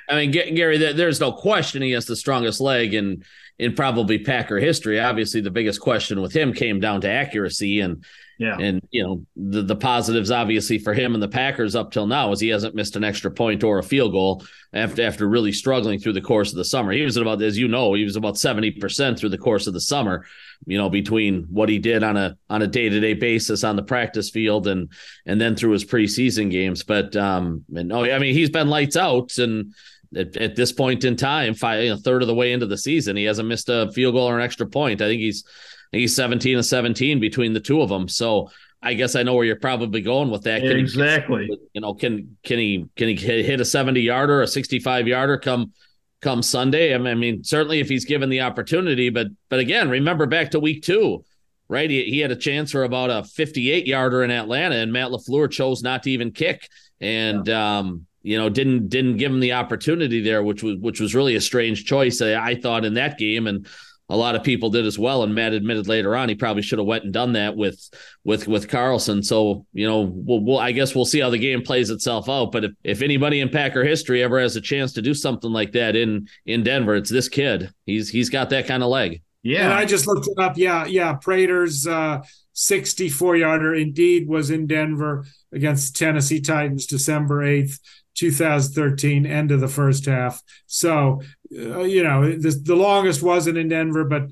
[0.09, 3.23] I mean, Gery, there's no question he has the strongest leg in
[3.57, 4.99] in probably Packer history.
[4.99, 8.03] Obviously, the biggest question with him came down to accuracy and
[8.37, 8.57] yeah.
[8.59, 12.31] And you know, the the positives obviously for him and the Packers up till now
[12.31, 15.99] is he hasn't missed an extra point or a field goal after after really struggling
[15.99, 16.91] through the course of the summer.
[16.91, 19.79] He was about as you know, he was about 70% through the course of the
[19.79, 20.25] summer,
[20.65, 24.29] you know, between what he did on a on a day-to-day basis on the practice
[24.29, 24.91] field and
[25.25, 26.83] and then through his preseason games.
[26.83, 29.73] But um and oh I mean he's been lights out and
[30.15, 32.77] at, at this point in time, five, you know, third of the way into the
[32.77, 35.01] season, he hasn't missed a field goal or an extra point.
[35.01, 35.43] I think he's
[35.91, 38.07] he's 17 and 17 between the two of them.
[38.07, 38.49] So
[38.81, 40.61] I guess I know where you're probably going with that.
[40.61, 41.47] Can exactly.
[41.47, 45.37] He, you know, can can he can he hit a 70 yarder, a 65 yarder
[45.37, 45.73] come
[46.21, 46.93] come Sunday?
[46.93, 50.83] I mean, certainly if he's given the opportunity, but but again, remember back to week
[50.83, 51.25] two,
[51.67, 51.89] right?
[51.89, 55.49] He, he had a chance for about a 58 yarder in Atlanta, and Matt LaFleur
[55.49, 56.69] chose not to even kick,
[57.01, 57.79] and yeah.
[57.79, 61.35] um, you know, didn't didn't give him the opportunity there, which was which was really
[61.35, 62.23] a strange choice.
[62.23, 63.67] I, I thought in that game, and
[64.09, 65.21] a lot of people did as well.
[65.21, 67.87] And Matt admitted later on he probably should have went and done that with
[68.23, 69.21] with with Carlson.
[69.21, 72.51] So you know, we'll, we'll, I guess we'll see how the game plays itself out.
[72.51, 75.73] But if, if anybody in Packer history ever has a chance to do something like
[75.73, 77.71] that in in Denver, it's this kid.
[77.85, 79.21] He's he's got that kind of leg.
[79.43, 80.57] Yeah, and I just looked it up.
[80.57, 87.79] Yeah, yeah, Prater's uh, 64 yarder indeed was in Denver against Tennessee Titans December 8th.
[88.15, 90.41] 2013, end of the first half.
[90.65, 91.21] So,
[91.57, 94.29] uh, you know, the, the longest wasn't in Denver, but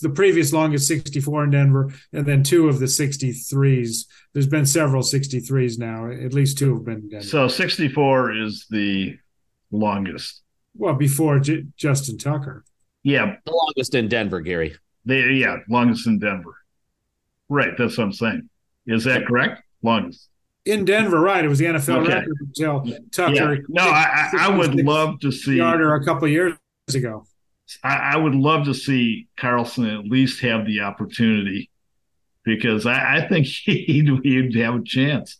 [0.00, 4.04] the previous longest 64 in Denver, and then two of the 63s.
[4.32, 6.10] There's been several 63s now.
[6.10, 7.26] At least two have been Denver.
[7.26, 9.18] So 64 is the
[9.70, 10.42] longest.
[10.76, 12.64] Well, before J- Justin Tucker.
[13.02, 13.36] Yeah.
[13.44, 14.76] The longest in Denver, Gery.
[15.04, 16.56] They, yeah, longest in Denver.
[17.48, 17.76] Right.
[17.78, 18.48] That's what I'm saying.
[18.86, 19.62] Is that correct?
[19.82, 20.28] Longest
[20.66, 21.44] in Denver, right?
[21.44, 22.14] It was the NFL okay.
[22.14, 23.54] record until Tucker.
[23.54, 23.60] Yeah.
[23.68, 26.54] No, I, I would love to see Yarder a couple years
[26.92, 27.24] ago.
[27.82, 31.70] I, I, would love to see Carlson at least have the opportunity
[32.44, 35.38] because I, I think he'd, he'd have a chance.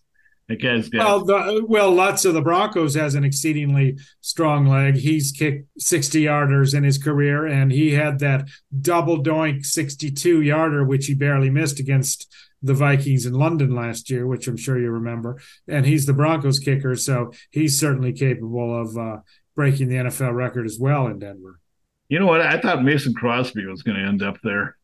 [0.48, 1.04] That guy's got.
[1.04, 4.96] Well, the, well, Lutz of the Broncos has an exceedingly strong leg.
[4.96, 8.48] He's kicked 60 yarders in his career, and he had that
[8.80, 12.32] double doink 62 yarder, which he barely missed against
[12.66, 15.40] the Vikings in London last year, which I'm sure you remember.
[15.68, 19.16] And he's the Broncos kicker, so he's certainly capable of uh,
[19.54, 21.60] breaking the NFL record as well in Denver.
[22.08, 22.40] You know what?
[22.40, 24.76] I thought Mason Crosby was going to end up there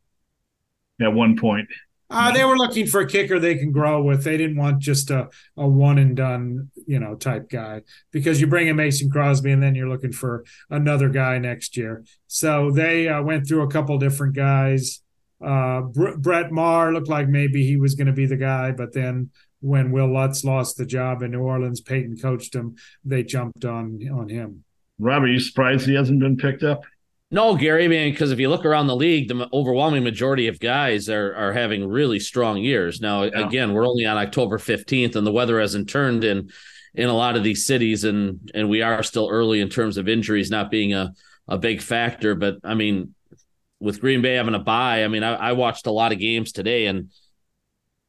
[1.01, 1.69] at one point.
[2.13, 4.23] Uh, they were looking for a kicker they can grow with.
[4.23, 8.47] They didn't want just a, a one and done, you know, type guy because you
[8.47, 12.05] bring in Mason Crosby and then you're looking for another guy next year.
[12.27, 15.02] So they uh, went through a couple different guys.
[15.45, 19.31] Uh, Brett Maher looked like maybe he was going to be the guy, but then
[19.61, 22.77] when Will Lutz lost the job in New Orleans, Payton coached him.
[23.05, 24.65] They jumped on on him.
[24.99, 26.83] Rob, are you surprised he hasn't been picked up?
[27.31, 31.09] No, Gery, man, because if you look around the league, the overwhelming majority of guys
[31.09, 33.01] are are having really strong years.
[33.01, 33.47] Now, yeah.
[33.47, 36.51] again, we're only on October fifteenth, and the weather hasn't turned in
[36.95, 40.09] in a lot of these cities, and and we are still early in terms of
[40.09, 41.15] injuries not being a
[41.49, 42.35] a big factor.
[42.35, 43.15] But I mean,
[43.83, 46.53] with Green Bay having a bye, I mean, I, I, watched a lot of games
[46.53, 47.11] today, and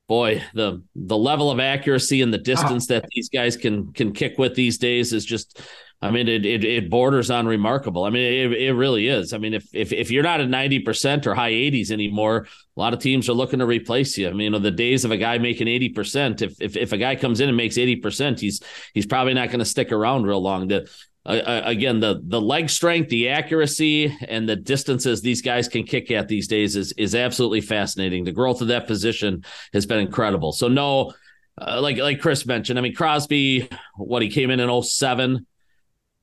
[0.07, 2.43] boy, the the level of accuracy and the ah.
[2.43, 5.59] distance that these guys can can kick with these days is just.
[6.01, 8.03] I mean, it, it, it borders on remarkable.
[8.03, 9.31] I mean, it, it really is.
[9.31, 12.79] I mean, if, if if you're not at ninety percent or high eighties anymore, a
[12.79, 14.27] lot of teams are looking to replace you.
[14.27, 16.41] I mean, you know, the days of a guy making eighty percent.
[16.41, 18.61] If, if if a guy comes in and makes eighty percent, he's
[18.93, 20.67] he's probably not going to stick around real long.
[20.67, 20.89] The
[21.25, 26.27] again the the leg strength the accuracy and the distances these guys can kick at
[26.27, 28.23] these days is is absolutely fascinating.
[28.23, 30.51] The growth of that position has been incredible.
[30.51, 31.13] So no
[31.61, 35.45] uh, like like chris mentioned i mean crosby what he came in in 07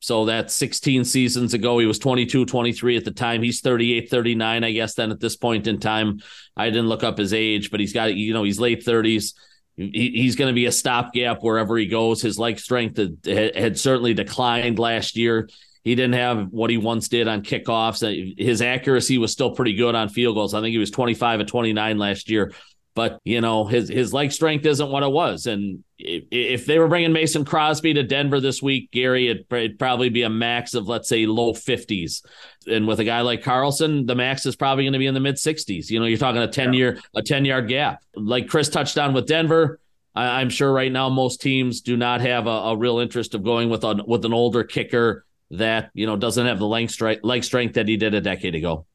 [0.00, 1.78] so that's 16 seasons ago.
[1.78, 3.42] He was 22 23 at the time.
[3.42, 6.20] He's 38 39 i guess then at this point in time.
[6.56, 9.34] I didn't look up his age but he's got you know he's late 30s
[9.81, 12.21] he's going to be a stopgap wherever he goes.
[12.21, 15.49] His leg strength had, had, certainly declined last year.
[15.83, 18.37] He didn't have what he once did on kickoffs.
[18.38, 20.53] His accuracy was still pretty good on field goals.
[20.53, 22.53] I think he was 25 and 29 last year
[22.94, 25.46] but you know his his leg strength isn't what it was.
[25.46, 29.79] And if, if they were bringing Mason Crosby to Denver this week, Gery, it'd, it'd,
[29.79, 32.22] probably be a max of let's say low fifties.
[32.66, 35.20] And with a guy like Carlson, the max is probably going to be in the
[35.20, 35.90] mid sixties.
[35.90, 38.03] You know, you're talking a ten year a ten yard gap.
[38.14, 39.81] Like Chris touched on with Denver.
[40.14, 43.44] I, am sure right now most teams do not have a, a real interest of
[43.44, 47.24] going with a with an older kicker that you know doesn't have the leg strength
[47.24, 48.87] leg strength that he did a decade ago.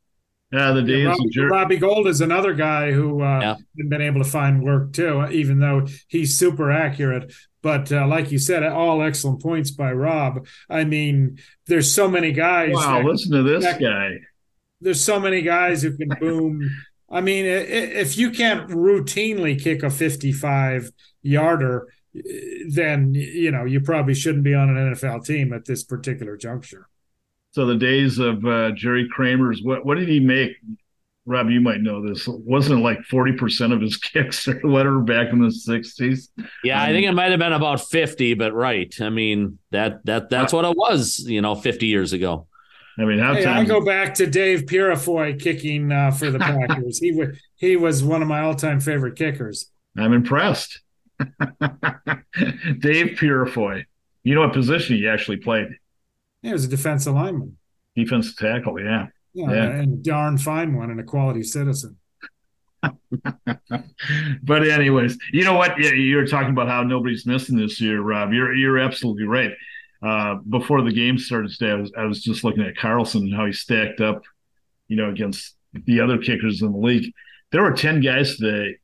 [0.51, 3.55] Yeah, the days yeah, Robbie, Jer- Robbie, Gould is another guy who uh, yeah.
[3.55, 7.33] hasn't been able to find work too, even though he's super accurate.
[7.61, 10.45] But uh, like you said, all excellent points by Rob.
[10.69, 12.73] I mean, there's so many guys.
[12.73, 14.19] Wow, that, listen to this that, guy.
[14.81, 16.69] There's so many guys who can boom.
[17.09, 20.91] I mean, if you can't routinely kick a 55
[21.23, 21.87] yarder,
[22.69, 26.87] then you know you probably shouldn't be on an NFL team at this particular juncture.
[27.55, 30.57] So the days of uh, Jerry Kramer's, what what did he make?
[31.25, 32.27] Rob, you might know this.
[32.27, 36.31] Wasn't it like forty percent of his kicks or whatever back in the sixties?
[36.65, 38.93] Yeah, um, I think it might have been about fifty, but right.
[38.99, 42.45] I mean that that that's what it was, you know, fifty years ago.
[42.99, 46.99] I mean, how hey, I go back to Dave Pureifory kicking uh, for the Packers.
[46.99, 49.71] he was he was one of my all time favorite kickers.
[49.97, 50.81] I'm impressed.
[51.19, 53.85] Dave Pureifory.
[54.23, 55.69] You know what position he actually played?
[56.45, 57.57] He was a defensive lineman.
[57.95, 59.07] Defensive tackle, yeah.
[59.33, 59.63] Yeah, yeah.
[59.63, 61.97] and darn fine one and a quality citizen.
[64.43, 65.77] but anyways, you know what?
[65.77, 68.31] You're talking about how nobody's missing this year, Rob.
[68.31, 69.51] You're you're absolutely right.
[70.01, 73.35] Uh, before the game started today, I was, I was just looking at Carlson and
[73.35, 74.21] how he stacked up,
[74.87, 77.11] you know, against the other kickers in the league
[77.55, 78.75] there were 10 guys today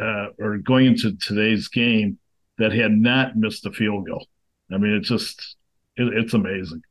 [0.00, 2.18] uh, or going into today's game
[2.58, 4.26] that had not missed a field goal.
[4.72, 5.56] I mean, it's just,
[5.96, 6.82] it, it's amazing.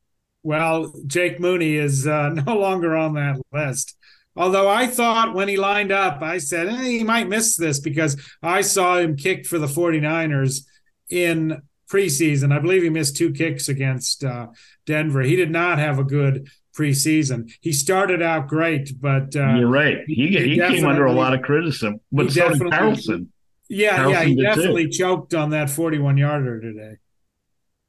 [0.50, 3.96] Well, Jake Moody is uh, no longer on that list.
[4.36, 8.20] Although I thought when he lined up, I said eh, he might miss this because
[8.42, 10.62] I saw him kick for the 49ers
[11.08, 12.52] in preseason.
[12.52, 14.48] I believe he missed two kicks against uh,
[14.88, 15.22] Denver.
[15.22, 17.52] He did not have a good preseason.
[17.62, 20.00] He started out great, but uh, you're right.
[20.08, 23.32] He, he, he came under a lot of criticism, but so did Carlson.
[23.70, 24.94] Yeah, Carlson yeah, he definitely too.
[24.94, 26.96] choked on that 41 yarder today.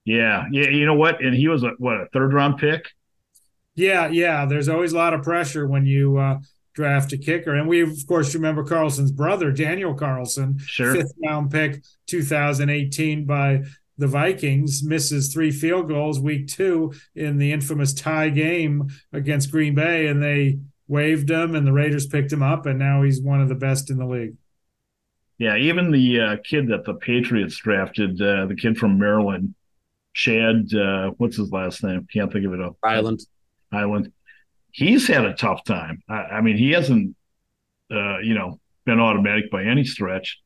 [0.04, 0.68] Yeah, yeah.
[0.68, 1.22] You know what?
[1.22, 2.88] And he was a what a third round pick.
[3.74, 4.46] Yeah, yeah.
[4.46, 6.38] There's always a lot of pressure when you uh,
[6.74, 10.94] draft a kicker, and we of course remember Carlson's brother, Daniel Carlson, sure.
[10.94, 13.62] fifth round pick, 2018 by
[13.98, 19.74] the Vikings misses three field goals week two in the infamous tie game against Green
[19.74, 20.58] Bay, and they
[20.88, 23.90] waived him, and the Raiders picked him up, and now he's one of the best
[23.90, 24.36] in the league.
[25.38, 29.54] Yeah, even the uh, kid that the Patriots drafted, uh, the kid from Maryland,
[30.14, 32.06] Chad, uh, what's his last name?
[32.12, 32.72] Can't think of it.
[32.82, 33.20] Ryland.
[33.72, 34.12] Ryland.
[34.72, 36.02] He's had a tough time.
[36.08, 37.16] I, I mean, he hasn't,
[37.92, 40.38] uh, you know, been automatic by any stretch.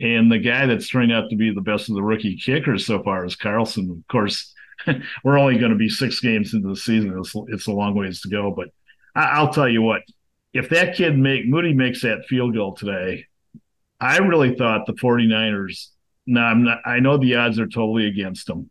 [0.00, 3.02] And the guy that's turned out to be the best of the rookie kickers so
[3.02, 3.90] far is Carlson.
[3.90, 4.52] Of course,
[5.24, 7.16] we're only going to be six games into the season.
[7.18, 8.50] It's, it's a long ways to go.
[8.50, 8.68] But
[9.14, 10.02] I, will tell you what,
[10.52, 13.26] if that kid make Moody makes that field goal today,
[14.00, 15.88] I really thought the 49ers.
[16.26, 18.70] Now I'm not, I know the odds are totally against them,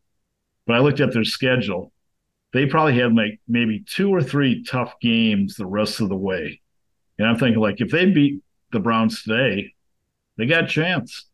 [0.72, 1.92] but I looked at their schedule.
[2.54, 6.62] They probably had like maybe two or three tough games the rest of the way.
[7.20, 9.74] And I'm thinking like if they beat the Browns today,
[10.38, 11.28] they got a chance.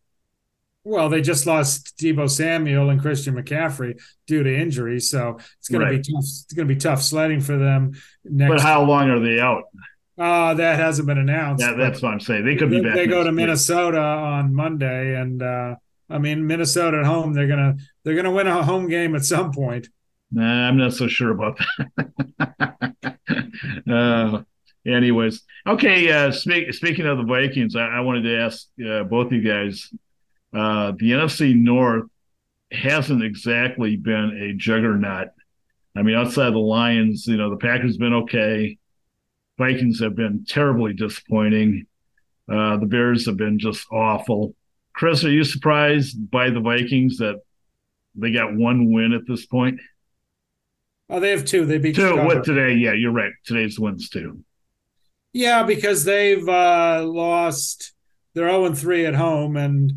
[0.84, 5.84] Well, they just lost Deebo Samuel and Christian McCaffrey due to injury, so it's going
[5.84, 5.92] right.
[5.92, 6.24] to be tough.
[6.24, 7.92] It's going to be tough sledding for them.
[8.26, 9.66] Next but how long are they out?
[10.18, 11.64] Uh, that hasn't been announced.
[11.64, 12.44] Yeah, that's what I'm saying.
[12.44, 12.96] They could be back.
[12.96, 15.76] They go to Minnesota on Monday, and uh,
[16.10, 17.34] I mean Minnesota at home.
[17.34, 19.90] They're gonna they're gonna win a home game at some point.
[20.32, 21.60] Nah, I'm not so sure about
[22.38, 23.18] that.
[23.90, 24.42] uh,
[24.86, 26.12] anyways, okay.
[26.12, 29.90] Uh, speak, speaking of the Vikings, I, I wanted to ask uh, both you guys.
[30.54, 32.10] Uh, the NFC North
[32.72, 35.30] hasn't exactly been a juggernaut.
[35.96, 38.78] I mean, outside the Lions, you know, the Packers been okay.
[39.58, 41.88] Vikings have been terribly disappointing.
[42.52, 44.56] Uh, the Bears have been just awful.
[44.98, 47.40] Chris, are you surprised by the Vikings that
[48.16, 49.80] they got one win at this point?
[51.08, 51.66] Oh, they have two.
[51.66, 52.18] They beat two.
[52.18, 52.74] What today?
[52.74, 53.32] Yeah, you're right.
[53.46, 54.44] Today's wins two.
[55.34, 57.94] Yeah, because they've uh, lost.
[58.34, 59.94] They're zero oh and three at home, and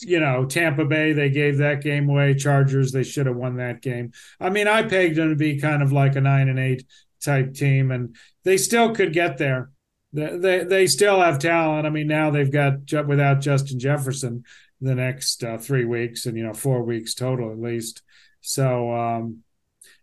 [0.00, 1.12] you know Tampa Bay.
[1.12, 2.34] They gave that game away.
[2.34, 2.92] Chargers.
[2.92, 4.12] They should have won that game.
[4.40, 6.86] I mean, I pegged them to be kind of like a nine and eight
[7.22, 9.70] type team, and they still could get there.
[10.16, 11.86] They they, they still have talent.
[11.86, 14.44] I mean, now they've got without Justin Jefferson
[14.80, 18.02] the next uh, three weeks, and you know four weeks total at least.
[18.40, 18.92] So.
[18.92, 19.42] um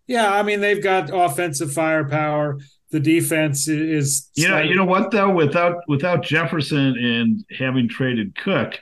[0.05, 2.57] yeah, I mean they've got offensive firepower
[2.93, 4.29] the defense is.
[4.35, 8.79] You know, you know what though, without without Jefferson and having traded Cook,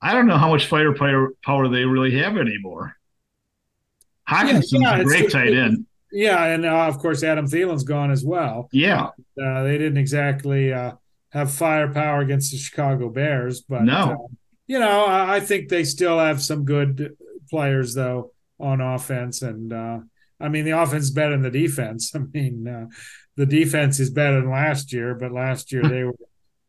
[0.00, 2.94] I don't know how much firepower power they really have anymore.
[4.28, 5.86] Hockenson's yeah, yeah, a great tight end.
[6.16, 8.68] Yeah, and uh, of course Adam Thielen's gone as well.
[8.72, 9.08] Yeah,
[9.42, 10.92] uh, they didn't exactly uh,
[11.30, 14.34] have firepower against the Chicago Bears, but no, uh,
[14.66, 17.16] you know I think they still have some good
[17.50, 19.98] players though on offense, and uh,
[20.40, 22.12] I mean, the offense is better than the defense.
[22.14, 22.86] I mean, uh,
[23.36, 26.16] the defense is better than last year, but last year they were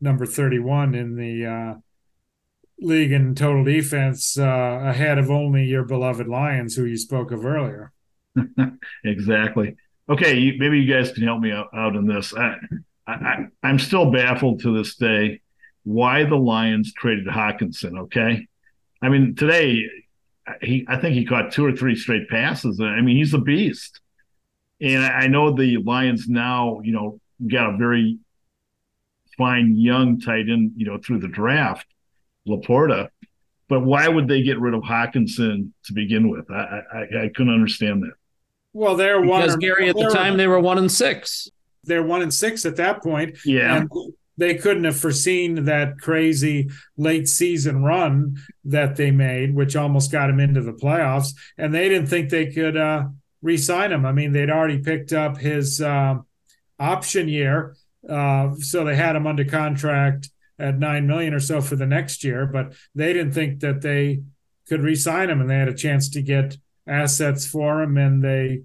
[0.00, 1.74] number 31 in the uh,
[2.80, 7.44] league in total defense, uh, ahead of only your beloved Lions, who you spoke of
[7.44, 7.92] earlier.
[9.04, 9.76] exactly.
[10.08, 12.34] Okay, you, maybe you guys can help me out, out in this.
[12.34, 12.56] I,
[13.06, 15.40] I, I'm still baffled to this day
[15.84, 17.98] why the Lions traded Hockenson.
[18.00, 18.46] Okay,
[19.00, 19.84] I mean today
[20.60, 22.80] he I think he caught two or three straight passes.
[22.80, 24.00] I mean he's a beast,
[24.80, 28.18] and I know the Lions now you know got a very
[29.38, 31.86] fine young tight end you know through the draft,
[32.46, 33.08] LaPorta.
[33.68, 36.50] But why would they get rid of Hockenson to begin with?
[36.50, 38.12] I I, I couldn't understand that.
[38.78, 39.60] Well, they're because one.
[39.60, 41.50] Gery at the time they were one and six.
[41.82, 43.38] They're one and six at that point.
[43.44, 43.76] Yeah.
[43.76, 43.90] And
[44.36, 50.28] they couldn't have foreseen that crazy late season run that they made, which almost got
[50.28, 51.34] them into the playoffs.
[51.56, 53.06] And they didn't think they could uh,
[53.42, 54.06] re-sign him.
[54.06, 56.18] I mean, they'd already picked up his uh,
[56.78, 57.74] option year,
[58.08, 62.22] uh, so they had him under contract at nine million or so for the next
[62.22, 62.46] year.
[62.46, 64.22] But they didn't think that they
[64.68, 66.56] could re-sign him, and they had a chance to get
[66.88, 68.62] assets for him, and they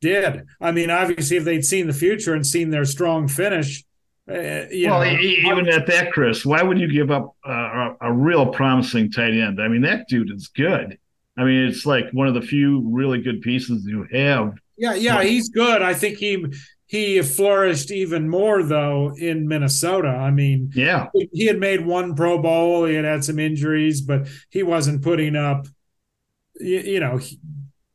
[0.00, 0.44] did.
[0.60, 3.84] I mean, obviously, if they'd seen the future and seen their strong finish,
[4.30, 8.46] uh, well, know, even at that, Chris, why would you give up a, a, real
[8.46, 9.60] promising tight end?
[9.60, 10.96] I mean, that dude is good.
[11.36, 14.54] I mean, it's like one of the few really good pieces you have.
[14.76, 15.82] Yeah, yeah, he's good.
[15.82, 16.46] I think he
[16.86, 20.08] he flourished even more though in Minnesota.
[20.08, 22.84] I mean, yeah, he had made one Pro Bowl.
[22.84, 25.66] He had had some injuries, but he wasn't putting up,
[26.60, 27.20] you, you know,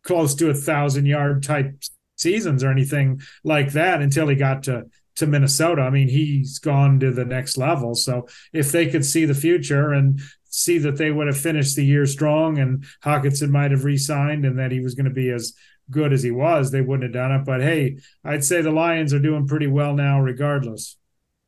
[0.03, 1.81] close to a thousand yard type
[2.15, 4.85] seasons or anything like that until he got to
[5.17, 5.81] to Minnesota.
[5.81, 7.95] I mean, he's gone to the next level.
[7.95, 11.85] So if they could see the future and see that they would have finished the
[11.85, 15.53] year strong and Hockenson might have re-signed and that he was going to be as
[15.89, 17.45] good as he was, they wouldn't have done it.
[17.45, 20.97] But hey, I'd say the Lions are doing pretty well now, regardless.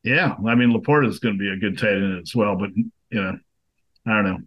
[0.04, 2.56] Yeah, I mean, LaPorta is going to be a good tight end as well.
[2.56, 3.38] But you know,
[4.08, 4.38] I don't know.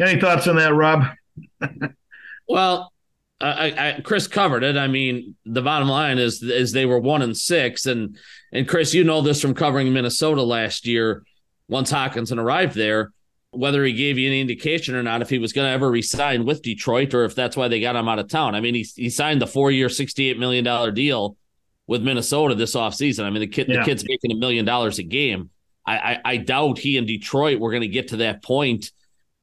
[0.00, 1.04] Any thoughts on that, Rob?
[2.48, 2.92] well,
[3.40, 4.76] I, I, Chris covered it.
[4.76, 8.18] I mean, the bottom line is is they were one and six, and
[8.52, 11.24] and Chris, you know this from covering Minnesota last year.
[11.68, 13.12] Once Hockenson arrived there,
[13.50, 16.46] whether he gave you any indication or not, if he was going to ever resign
[16.46, 18.54] with Detroit, or if that's why they got him out of town.
[18.54, 21.36] I mean, he he signed the four year, sixty eight million dollar deal
[21.86, 23.24] with Minnesota this offseason.
[23.24, 23.78] I mean, the kid yeah.
[23.78, 25.50] the kid's making a million dollars a game.
[25.86, 28.90] I, I I doubt he and Detroit were going to get to that point.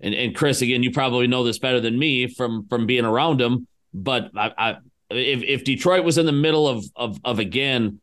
[0.02, 3.42] And and Chris, again, you probably know this better than me from from being around
[3.42, 4.78] him but I, I,
[5.10, 8.02] if if Detroit was in the middle of of of again,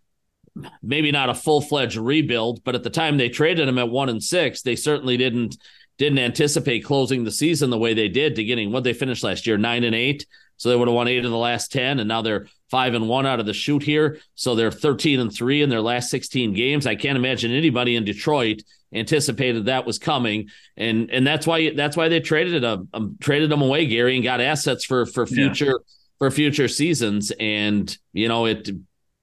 [0.82, 4.09] maybe not a full fledged rebuild, but at the time they traded him at one
[4.09, 5.57] and six, they certainly didn't
[5.99, 9.47] didn't anticipate closing the season the way they did to getting what they finished last
[9.47, 10.26] year nine and eight.
[10.57, 13.09] So they would have won eight of the last ten, and now they're five and
[13.09, 14.20] one out of the shoot here.
[14.34, 16.86] So they're thirteen and three in their last sixteen games.
[16.86, 18.62] I can't imagine anybody in Detroit
[18.93, 23.51] anticipated that was coming, and and that's why that's why they traded them um, traded
[23.51, 25.95] them away, Gery, and got assets for for future yeah.
[26.18, 27.32] for future seasons.
[27.38, 28.68] And you know it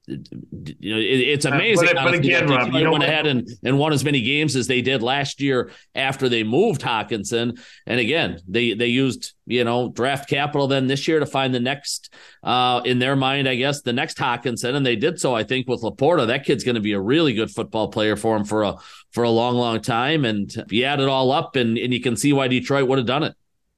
[0.09, 1.89] you know, it, it's amazing.
[1.89, 4.55] Uh, but, but again, Rob, you know, went ahead and, and won as many games
[4.55, 7.59] as they did last year after they moved Hockenson.
[7.85, 11.59] And again, they they used you know draft capital then this year to find the
[11.59, 15.35] next, uh, in their mind, I guess the next Hockenson, and they did so.
[15.35, 18.35] I think with LaPorta, that kid's going to be a really good football player for
[18.35, 18.75] him for a
[19.11, 20.25] for a long, long time.
[20.25, 23.07] And you add it all up, and and you can see why Detroit would have
[23.07, 23.35] done it.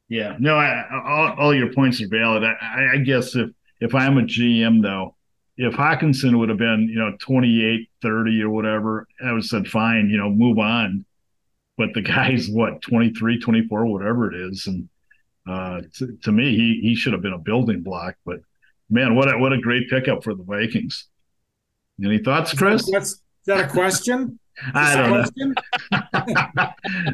[0.08, 2.44] Yeah, no, I, all, all your points are valid.
[2.44, 5.16] I, I guess if if I'm a GM though
[5.58, 9.68] if Hockenson would have been, you know, 28, 30 or whatever, I would have said,
[9.68, 11.06] fine, you know, move on.
[11.78, 14.68] But the guy's what, 23, 24, whatever it is.
[14.68, 14.90] And
[15.48, 18.16] uh, to, to me, he, he should have been a building block.
[18.26, 18.40] But
[18.90, 21.08] man, what a, what a great pickup for the Vikings.
[22.04, 22.90] Any thoughts, Chris?
[22.92, 24.40] That's, is that a question?
[24.74, 25.66] I don't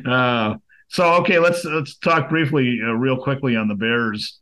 [0.05, 0.11] know.
[0.11, 0.57] uh,
[0.89, 4.39] so okay, let's let's talk briefly, uh, real quickly on the Bears.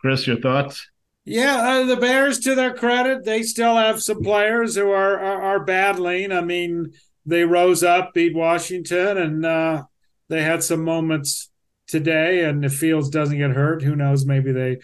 [0.00, 0.89] Chris, your thoughts?
[1.24, 5.42] Yeah, uh, the Bears, to their credit, they still have some players who are are,
[5.42, 6.32] are battling.
[6.32, 6.92] I mean,
[7.26, 9.84] they rose up, beat Washington, and uh,
[10.28, 11.50] they had some moments
[11.86, 12.44] today.
[12.44, 14.24] And if Fields doesn't get hurt, who knows?
[14.24, 14.78] Maybe they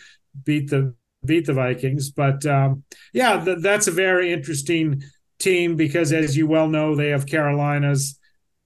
[0.44, 2.10] beat the beat the Vikings.
[2.10, 5.02] But um, yeah, th- that's a very interesting
[5.38, 8.18] team because, as you well know, they have Carolina's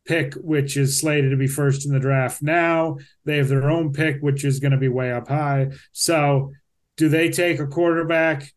[0.07, 2.43] pick, which is slated to be first in the draft.
[2.43, 5.71] Now they have their own pick, which is going to be way up high.
[5.93, 6.53] So
[7.01, 8.53] do they take a quarterback?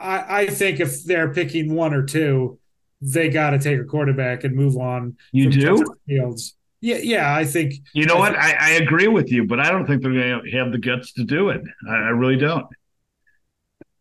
[0.00, 2.58] I, I think if they're picking one or two,
[3.02, 5.18] they got to take a quarterback and move on.
[5.32, 6.56] You do Fields.
[6.80, 7.34] Yeah, yeah.
[7.34, 7.74] I think.
[7.92, 8.36] You know I what?
[8.36, 11.12] I, I, agree with you, but I don't think they're going to have the guts
[11.12, 11.60] to do it.
[11.86, 12.64] I, I really don't.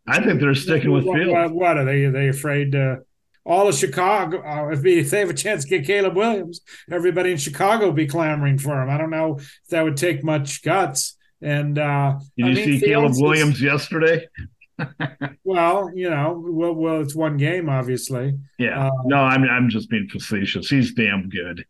[0.07, 1.33] I think they're sticking with what, Fields.
[1.33, 2.05] What, what, are they?
[2.05, 2.99] Are they afraid to?
[3.45, 7.33] All of Chicago, uh, if, if they have a chance to get Caleb Williams, everybody
[7.33, 8.89] in Chicago will be clamoring for him.
[8.89, 11.17] I don't know if that would take much guts.
[11.43, 14.27] And uh, did you I mean, see Caleb Williams yesterday?
[15.43, 18.37] well, you know, well, well, it's one game, obviously.
[18.57, 18.87] Yeah.
[18.87, 20.69] Uh, no, I'm I'm just being facetious.
[20.69, 21.65] He's damn good.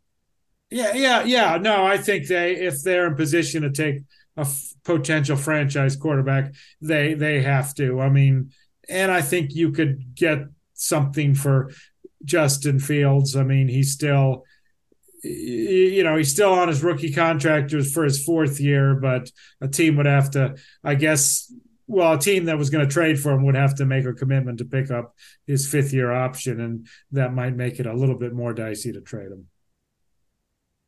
[0.70, 1.58] Yeah, yeah, yeah.
[1.58, 4.02] No, I think they if they're in position to take
[4.38, 8.00] a f- potential franchise quarterback, they they have to.
[8.00, 8.52] I mean,
[8.90, 10.40] and I think you could get
[10.74, 11.72] something for
[12.24, 13.36] Justin Fields.
[13.36, 14.46] I mean, he's still
[15.24, 19.96] you know, he's still on his rookie contract for his fourth year, but a team
[19.96, 21.52] would have to, I guess,
[21.88, 24.14] well, a team that was going to trade for him would have to make a
[24.14, 25.16] commitment to pick up
[25.48, 29.02] his fifth year option, and that might make it a little bit more dicey to
[29.02, 29.48] trade him.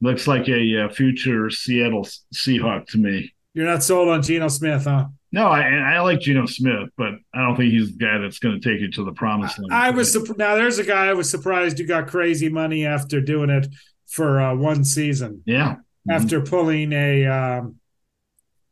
[0.01, 3.33] Looks like a uh, future Seattle Seahawk to me.
[3.53, 5.07] You're not sold on Geno Smith, huh?
[5.31, 8.59] No, I, I like Geno Smith, but I don't think he's the guy that's going
[8.59, 9.73] to take you to the promised land.
[9.73, 10.55] I was now.
[10.55, 13.67] There's a guy I was surprised you got crazy money after doing it
[14.07, 15.41] for uh, one season.
[15.45, 15.75] Yeah,
[16.09, 16.49] after mm-hmm.
[16.49, 17.75] pulling a um,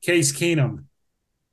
[0.01, 0.85] Case Keenum.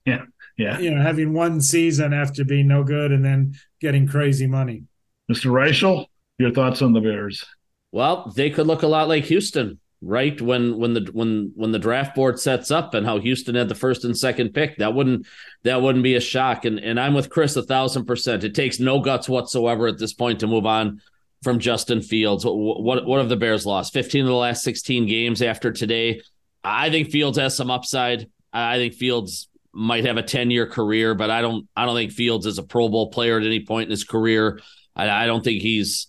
[0.04, 0.22] Yeah,
[0.56, 0.78] yeah.
[0.78, 4.84] You know, having one season after being no good and then getting crazy money.
[5.30, 5.50] Mr.
[5.50, 6.06] Reischel,
[6.38, 7.44] your thoughts on the Bears?
[7.92, 10.40] Well, they could look a lot like Houston, right?
[10.40, 13.74] When when the when when the draft board sets up and how Houston had the
[13.74, 15.26] first and second pick, that wouldn't
[15.64, 16.64] that wouldn't be a shock.
[16.64, 18.44] And and I'm with Chris a thousand percent.
[18.44, 21.00] It takes no guts whatsoever at this point to move on
[21.42, 22.44] from Justin Fields.
[22.44, 23.92] What what, have the Bears lost?
[23.92, 26.22] 15 of the last 16 games after today.
[26.62, 28.28] I think Fields has some upside.
[28.52, 32.12] I think Fields might have a 10 year career, but I don't I don't think
[32.12, 34.60] Fields is a Pro Bowl player at any point in his career.
[34.94, 36.08] I, I don't think he's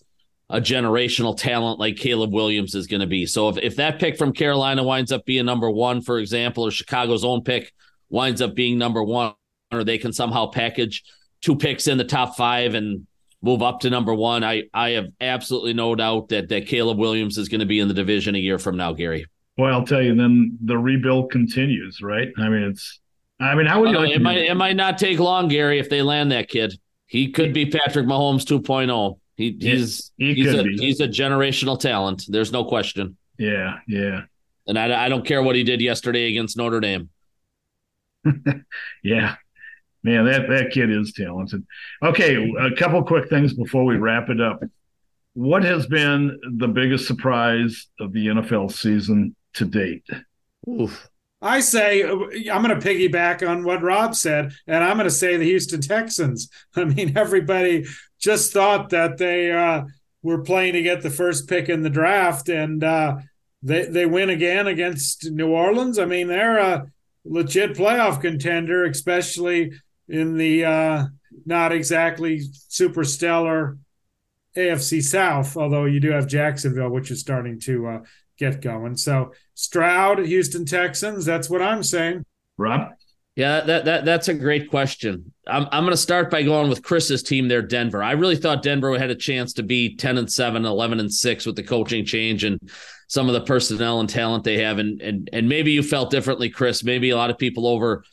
[0.50, 3.26] a generational talent like Caleb Williams is going to be.
[3.26, 6.72] So if, if that pick from Carolina winds up being number one, for example, or
[6.72, 7.72] Chicago's own pick
[8.10, 9.34] winds up being number one,
[9.72, 11.04] or they can somehow package
[11.40, 13.08] two picks in the top five and
[13.42, 17.38] move up to number one, I, I have absolutely no doubt that, that Caleb Williams
[17.38, 19.26] is going to be in the division a year from now, Gery.
[19.58, 22.30] Well, I'll tell you, then the rebuild continues, right?
[22.38, 23.00] I mean, it's,
[23.40, 24.22] I mean, how would you uh, like it?
[24.22, 26.74] Might, it might not take long, Gery, if they land that kid.
[27.08, 29.20] He could be Patrick Mahomes 2.0.
[29.36, 30.78] He, he's he he's a be.
[30.78, 32.24] he's a generational talent.
[32.28, 33.18] There's no question.
[33.38, 34.22] Yeah, yeah.
[34.68, 37.10] And I, I don't care what he did yesterday against Notre Dame.
[39.04, 39.36] yeah,
[40.04, 41.66] man, that that kid is talented.
[42.04, 44.64] Okay, a couple quick things before we wrap it up.
[45.34, 50.06] What has been the biggest surprise of the NFL season to date?
[50.68, 51.10] Oof.
[51.42, 55.38] I say I'm going to piggyback on what Rob said, and I'm going to say
[55.38, 56.50] the Houston Texans.
[56.76, 57.86] I mean, everybody
[58.20, 59.86] just thought that they uh,
[60.22, 63.18] were playing to get the first pick in the draft, and uh,
[63.64, 65.98] they they win again against New Orleans.
[65.98, 66.92] I mean, they're a
[67.26, 69.74] legit playoff contender, especially
[70.12, 71.06] in the uh,
[71.46, 73.78] not exactly super stellar
[74.56, 75.58] AFC South.
[75.58, 78.00] Although you do have Jacksonville, which is starting to uh,
[78.38, 78.98] get going.
[78.98, 81.26] So Stroud, Houston Texans.
[81.26, 82.26] That's what I'm saying.
[82.58, 82.92] Rob.
[83.36, 85.32] Yeah, that that that's a great question.
[85.48, 88.04] I'm I'm going to start by going with Chris's team there, Denver.
[88.04, 91.46] I really thought Denver had a chance to be 10 and 7, 11 and 6
[91.46, 92.60] with the coaching change and
[93.08, 96.50] some of the personnel and talent they have and and and maybe you felt differently,
[96.50, 96.84] Chris.
[96.84, 98.04] Maybe a lot of people over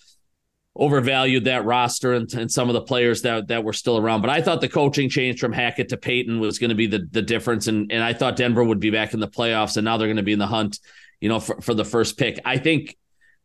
[0.79, 4.21] overvalued that roster and, and some of the players that that were still around.
[4.21, 7.07] But I thought the coaching change from Hackett to Payton was going to be the
[7.11, 9.97] the difference, and and I thought Denver would be back in the playoffs, and now
[9.97, 10.79] they're going to be in the hunt,
[11.21, 12.41] you know, for, for the first pick.
[12.45, 12.97] I think.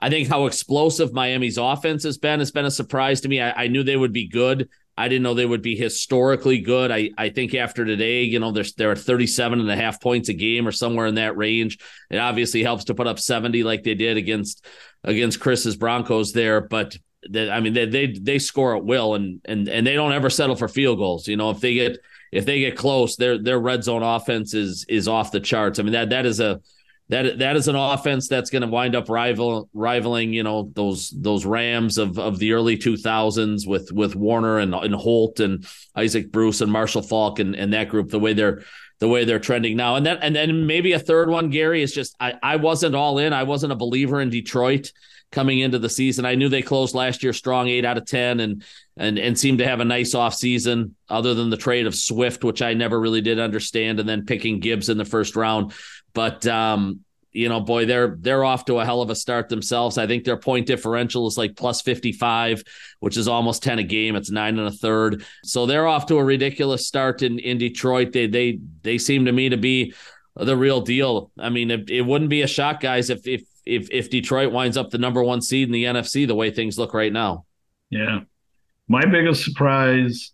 [0.01, 3.39] I think how explosive Miami's offense has been has been a surprise to me.
[3.39, 4.67] I, I knew they would be good.
[4.97, 6.91] I didn't know they would be historically good.
[6.91, 10.29] I, I think after today, you know, they're, they're at 37 and a half points
[10.29, 11.79] a game or somewhere in that range.
[12.11, 14.65] It obviously helps to put up 70 like they did against
[15.03, 16.61] against Chris's Broncos there.
[16.61, 16.97] But
[17.31, 20.29] that I mean they they they score at will and and and they don't ever
[20.29, 21.27] settle for field goals.
[21.27, 21.97] You know, if they get
[22.31, 25.79] if they get close, their their red zone offense is is off the charts.
[25.79, 26.61] I mean that that is a
[27.09, 31.09] that that is an offense that's going to wind up rival rivaling you know those
[31.09, 35.65] those Rams of of the early 2000s with with Warner and and Holt and
[35.95, 38.63] Isaac Bruce and Marshall Faulk and and that group the way they're
[38.99, 41.93] the way they're trending now and then and then maybe a third one Gery is
[41.93, 44.91] just I I wasn't all in I wasn't a believer in Detroit
[45.33, 46.25] coming into the season.
[46.25, 48.63] I knew they closed last year strong, eight out of ten, and
[48.95, 50.95] and and seemed to have a nice off season.
[51.09, 54.59] Other than the trade of Swift, which I never really did understand, and then picking
[54.61, 55.73] Gibbs in the first round,
[56.13, 57.01] but um,
[57.33, 59.97] you know, boy, they're they're off to a hell of a start themselves.
[59.97, 62.63] I think their point differential is like plus 55,
[62.99, 64.15] which is almost 10 a game.
[64.15, 65.25] It's nine and a third.
[65.43, 68.11] So they're off to a ridiculous start in, in Detroit.
[68.13, 69.93] They they they seem to me to be
[70.35, 71.31] the real deal.
[71.37, 74.77] I mean, it, it wouldn't be a shock, guys, if if if if Detroit winds
[74.77, 77.45] up the number one seed in the NFC the way things look right now.
[77.89, 78.21] Yeah.
[78.87, 80.33] My biggest surprise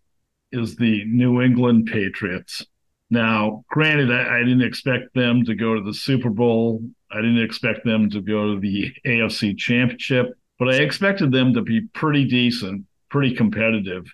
[0.51, 2.65] is the New England Patriots.
[3.09, 6.81] Now, granted, I, I, didn't expect them to go to the Super Bowl.
[7.11, 10.27] I didn't expect them to go to the AFC Championship,
[10.59, 14.05] but I expected them to be pretty decent, pretty competitive.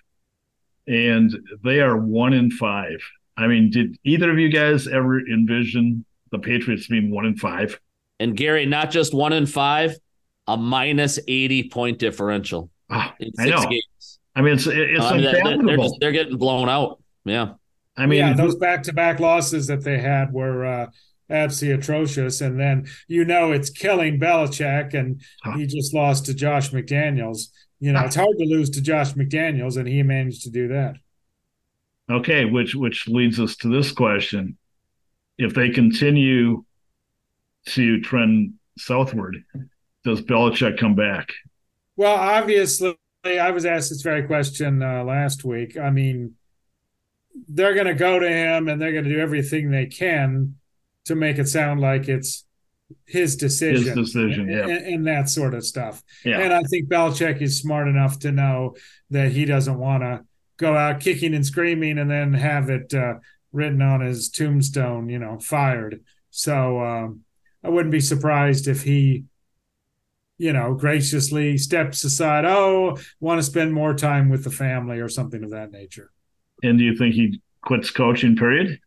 [0.86, 1.30] And
[1.62, 2.98] they are one in five.
[3.36, 7.78] I mean, did either of you guys ever envision the Patriots being one in five?
[8.18, 9.96] And Gery, not just one in five,
[10.46, 12.70] a minus 80 point differential.
[12.90, 13.62] Oh, I know.
[13.68, 14.18] Games.
[14.34, 17.02] I mean, it's, it's uh, they're, just, they're getting blown out.
[17.24, 17.54] Yeah.
[17.96, 20.86] I mean, yeah, those back-to-back losses that they had were uh,
[21.30, 25.22] absolutely atrocious, and then you know it's killing Belichick, and
[25.56, 27.48] he just lost to Josh McDaniels.
[27.80, 30.96] You know, it's hard to lose to Josh McDaniels, and he managed to do that.
[32.10, 34.58] Okay, which which leads us to this question:
[35.38, 36.64] If they continue
[37.66, 39.44] to trend southward,
[40.04, 41.30] does Belichick come back?
[41.96, 45.76] Well, obviously, I was asked this very question uh, last week.
[45.76, 46.34] I mean
[47.48, 50.56] they're going to go to him and they're going to do everything they can
[51.04, 52.44] to make it sound like it's
[53.04, 56.02] his decision, his decision, yeah, and, and, that sort of stuff.
[56.24, 56.40] Yeah.
[56.40, 58.76] And I think Belichick is smart enough to know
[59.10, 60.24] that he doesn't want to
[60.56, 63.14] go out kicking and screaming and then have it uh,
[63.52, 66.04] written on his tombstone, you know, fired.
[66.30, 67.24] So um,
[67.66, 69.24] I wouldn't be surprised if he,
[70.38, 72.44] you know, graciously steps aside.
[72.44, 76.12] Oh, want to spend more time with the family or something of that nature.
[76.62, 78.36] And do you think he quits coaching?
[78.36, 78.78] Period.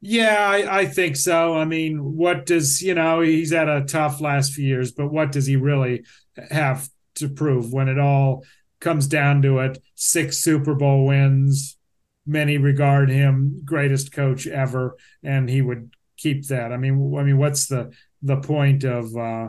[0.00, 1.56] Yeah, I, I, think so.
[1.56, 3.20] I mean, what does you know?
[3.22, 6.04] He's had a tough last few years, but what does he really
[6.52, 8.44] have to prove when it all
[8.78, 9.78] comes down to it?
[9.96, 11.76] Six Super Bowl wins.
[12.24, 16.72] Many regard him greatest coach ever, and he would keep that.
[16.72, 17.92] I mean, I mean, what's the
[18.22, 19.48] the point of uh,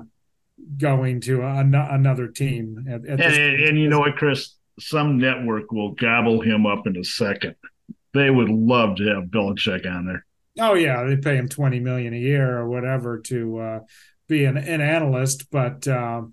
[0.77, 2.85] going to a, another team?
[2.89, 4.55] At, at and, and you know what, Chris?
[4.79, 7.55] Some network will gobble him up in a second
[8.13, 10.25] they would love to have Belichick on there.
[10.59, 13.79] Oh yeah, they pay him twenty million a year or whatever to uh,
[14.27, 16.23] be an, an, analyst, but uh,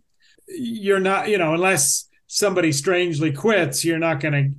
[0.49, 4.59] you're not, you know, unless somebody strangely quits, you're not going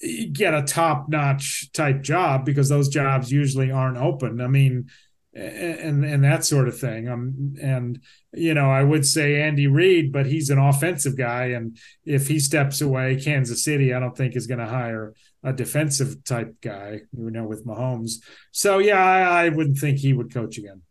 [0.00, 4.40] to get a top notch type job because those jobs usually aren't open.
[4.40, 4.88] I mean,
[5.36, 7.08] and and that sort of thing.
[7.08, 8.00] Um, and
[8.32, 12.40] you know, I would say Andy Reid, but he's an offensive guy, and if he
[12.40, 17.02] steps away, Kansas City, I don't think is going to hire a defensive type guy,
[17.16, 18.14] you know, with Mahomes.
[18.50, 20.82] So yeah, I, I wouldn't think he would coach again.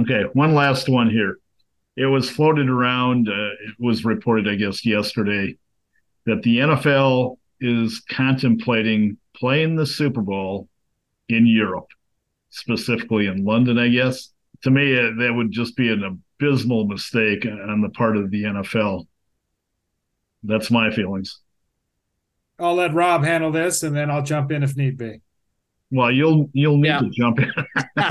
[0.00, 1.38] Okay, one last one here.
[1.96, 3.28] It was floated around.
[3.28, 5.56] Uh, it was reported, I guess, yesterday
[6.26, 10.68] that the NFL is contemplating playing the Super Bowl
[11.28, 11.88] in Europe,
[12.54, 13.78] specifically in London.
[13.78, 14.30] I guess
[14.62, 18.44] to me uh, that would just be an abysmal mistake on the part of the
[18.44, 19.06] NFL.
[20.42, 21.40] That's my feelings.
[22.58, 25.20] I'll let Rob handle this, and then I'll jump in if need be.
[25.90, 27.00] Well, you'll you'll need yeah.
[27.00, 27.52] to jump in.
[27.96, 28.08] well,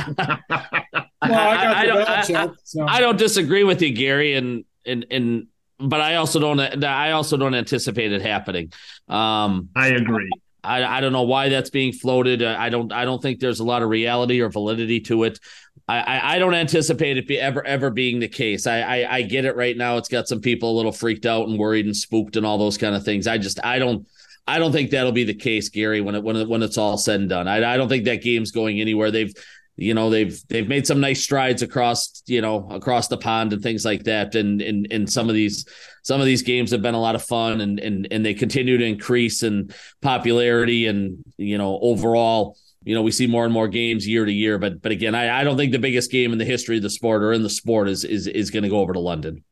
[1.22, 2.86] I, I, don't, I, so.
[2.86, 5.48] I don't disagree with you, Gery, and and and
[5.80, 8.74] but I also don't I also don't anticipate it happening.
[9.08, 10.30] Um, I agree.
[10.64, 12.42] I, I don't know why that's being floated.
[12.42, 15.40] Uh, I don't I don't think there's a lot of reality or validity to it.
[15.88, 18.68] I, I don't anticipate it be ever ever being the case.
[18.68, 19.98] I, I I get it right now.
[19.98, 22.78] It's got some people a little freaked out and worried and spooked and all those
[22.78, 23.28] kind of things.
[23.28, 24.08] I just I don't
[24.48, 26.98] I don't think that'll be the case, Gery, when it when it, when it's all
[26.98, 27.48] said and done.
[27.48, 29.12] I, I don't think that game's going anywhere.
[29.12, 29.34] They've
[29.76, 33.64] you know they've they've made some nice strides across you know across the pond and
[33.64, 34.36] things like that.
[34.36, 35.66] And and in some of these
[36.04, 38.78] some of these games have been a lot of fun and and and they continue
[38.78, 39.72] to increase in
[40.02, 44.32] popularity and you know overall you know we see more and more games year to
[44.32, 44.60] year.
[44.60, 46.90] But but again I, I don't think the biggest game in the history of the
[46.90, 49.44] sport or in the sport is is is going to go over to London.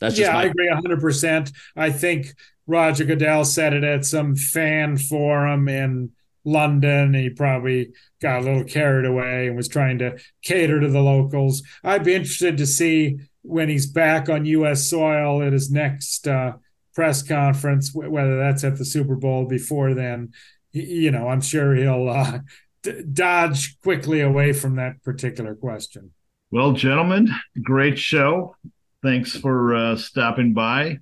[0.00, 1.52] That's yeah, my- I agree 100%.
[1.76, 2.34] I think
[2.66, 6.10] Roger Goodell said it at some fan forum in
[6.44, 7.14] London.
[7.14, 11.62] He probably got a little carried away and was trying to cater to the locals.
[11.84, 14.88] I'd be interested to see when he's back on U.S.
[14.88, 16.52] soil at his next uh,
[16.94, 20.32] press conference, whether that's at the Super Bowl before then.
[20.72, 22.38] You know, I'm sure he'll uh,
[22.82, 26.12] d- dodge quickly away from that particular question.
[26.50, 27.28] Well, gentlemen,
[27.62, 28.56] great show.
[29.02, 30.98] Thanks for uh, stopping by.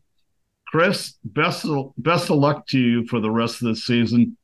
[0.67, 4.37] Chris, best of, best of luck to you for the rest of the season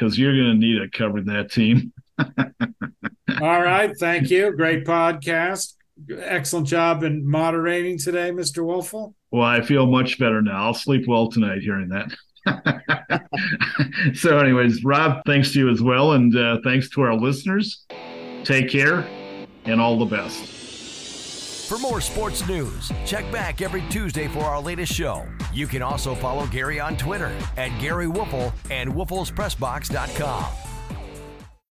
[0.00, 1.92] because you're going to need it covering that team.
[2.18, 3.92] All right.
[3.98, 4.50] Thank you.
[4.56, 5.74] Great podcast.
[6.18, 8.64] Excellent job in moderating today, Mr.
[8.64, 9.12] Woelfel.
[9.30, 10.64] Well, I feel much better now.
[10.64, 13.26] I'll sleep well tonight hearing that.
[14.14, 16.12] so, anyways, Rob, thanks to you as well.
[16.12, 17.84] And uh, thanks to our listeners.
[18.44, 19.06] Take care
[19.66, 20.59] and all the best.
[21.70, 25.24] For more sports news, check back every Tuesday for our latest show.
[25.54, 30.69] You can also follow Gery on Twitter at Gery Woelfel and WoelfelsPressbox.com.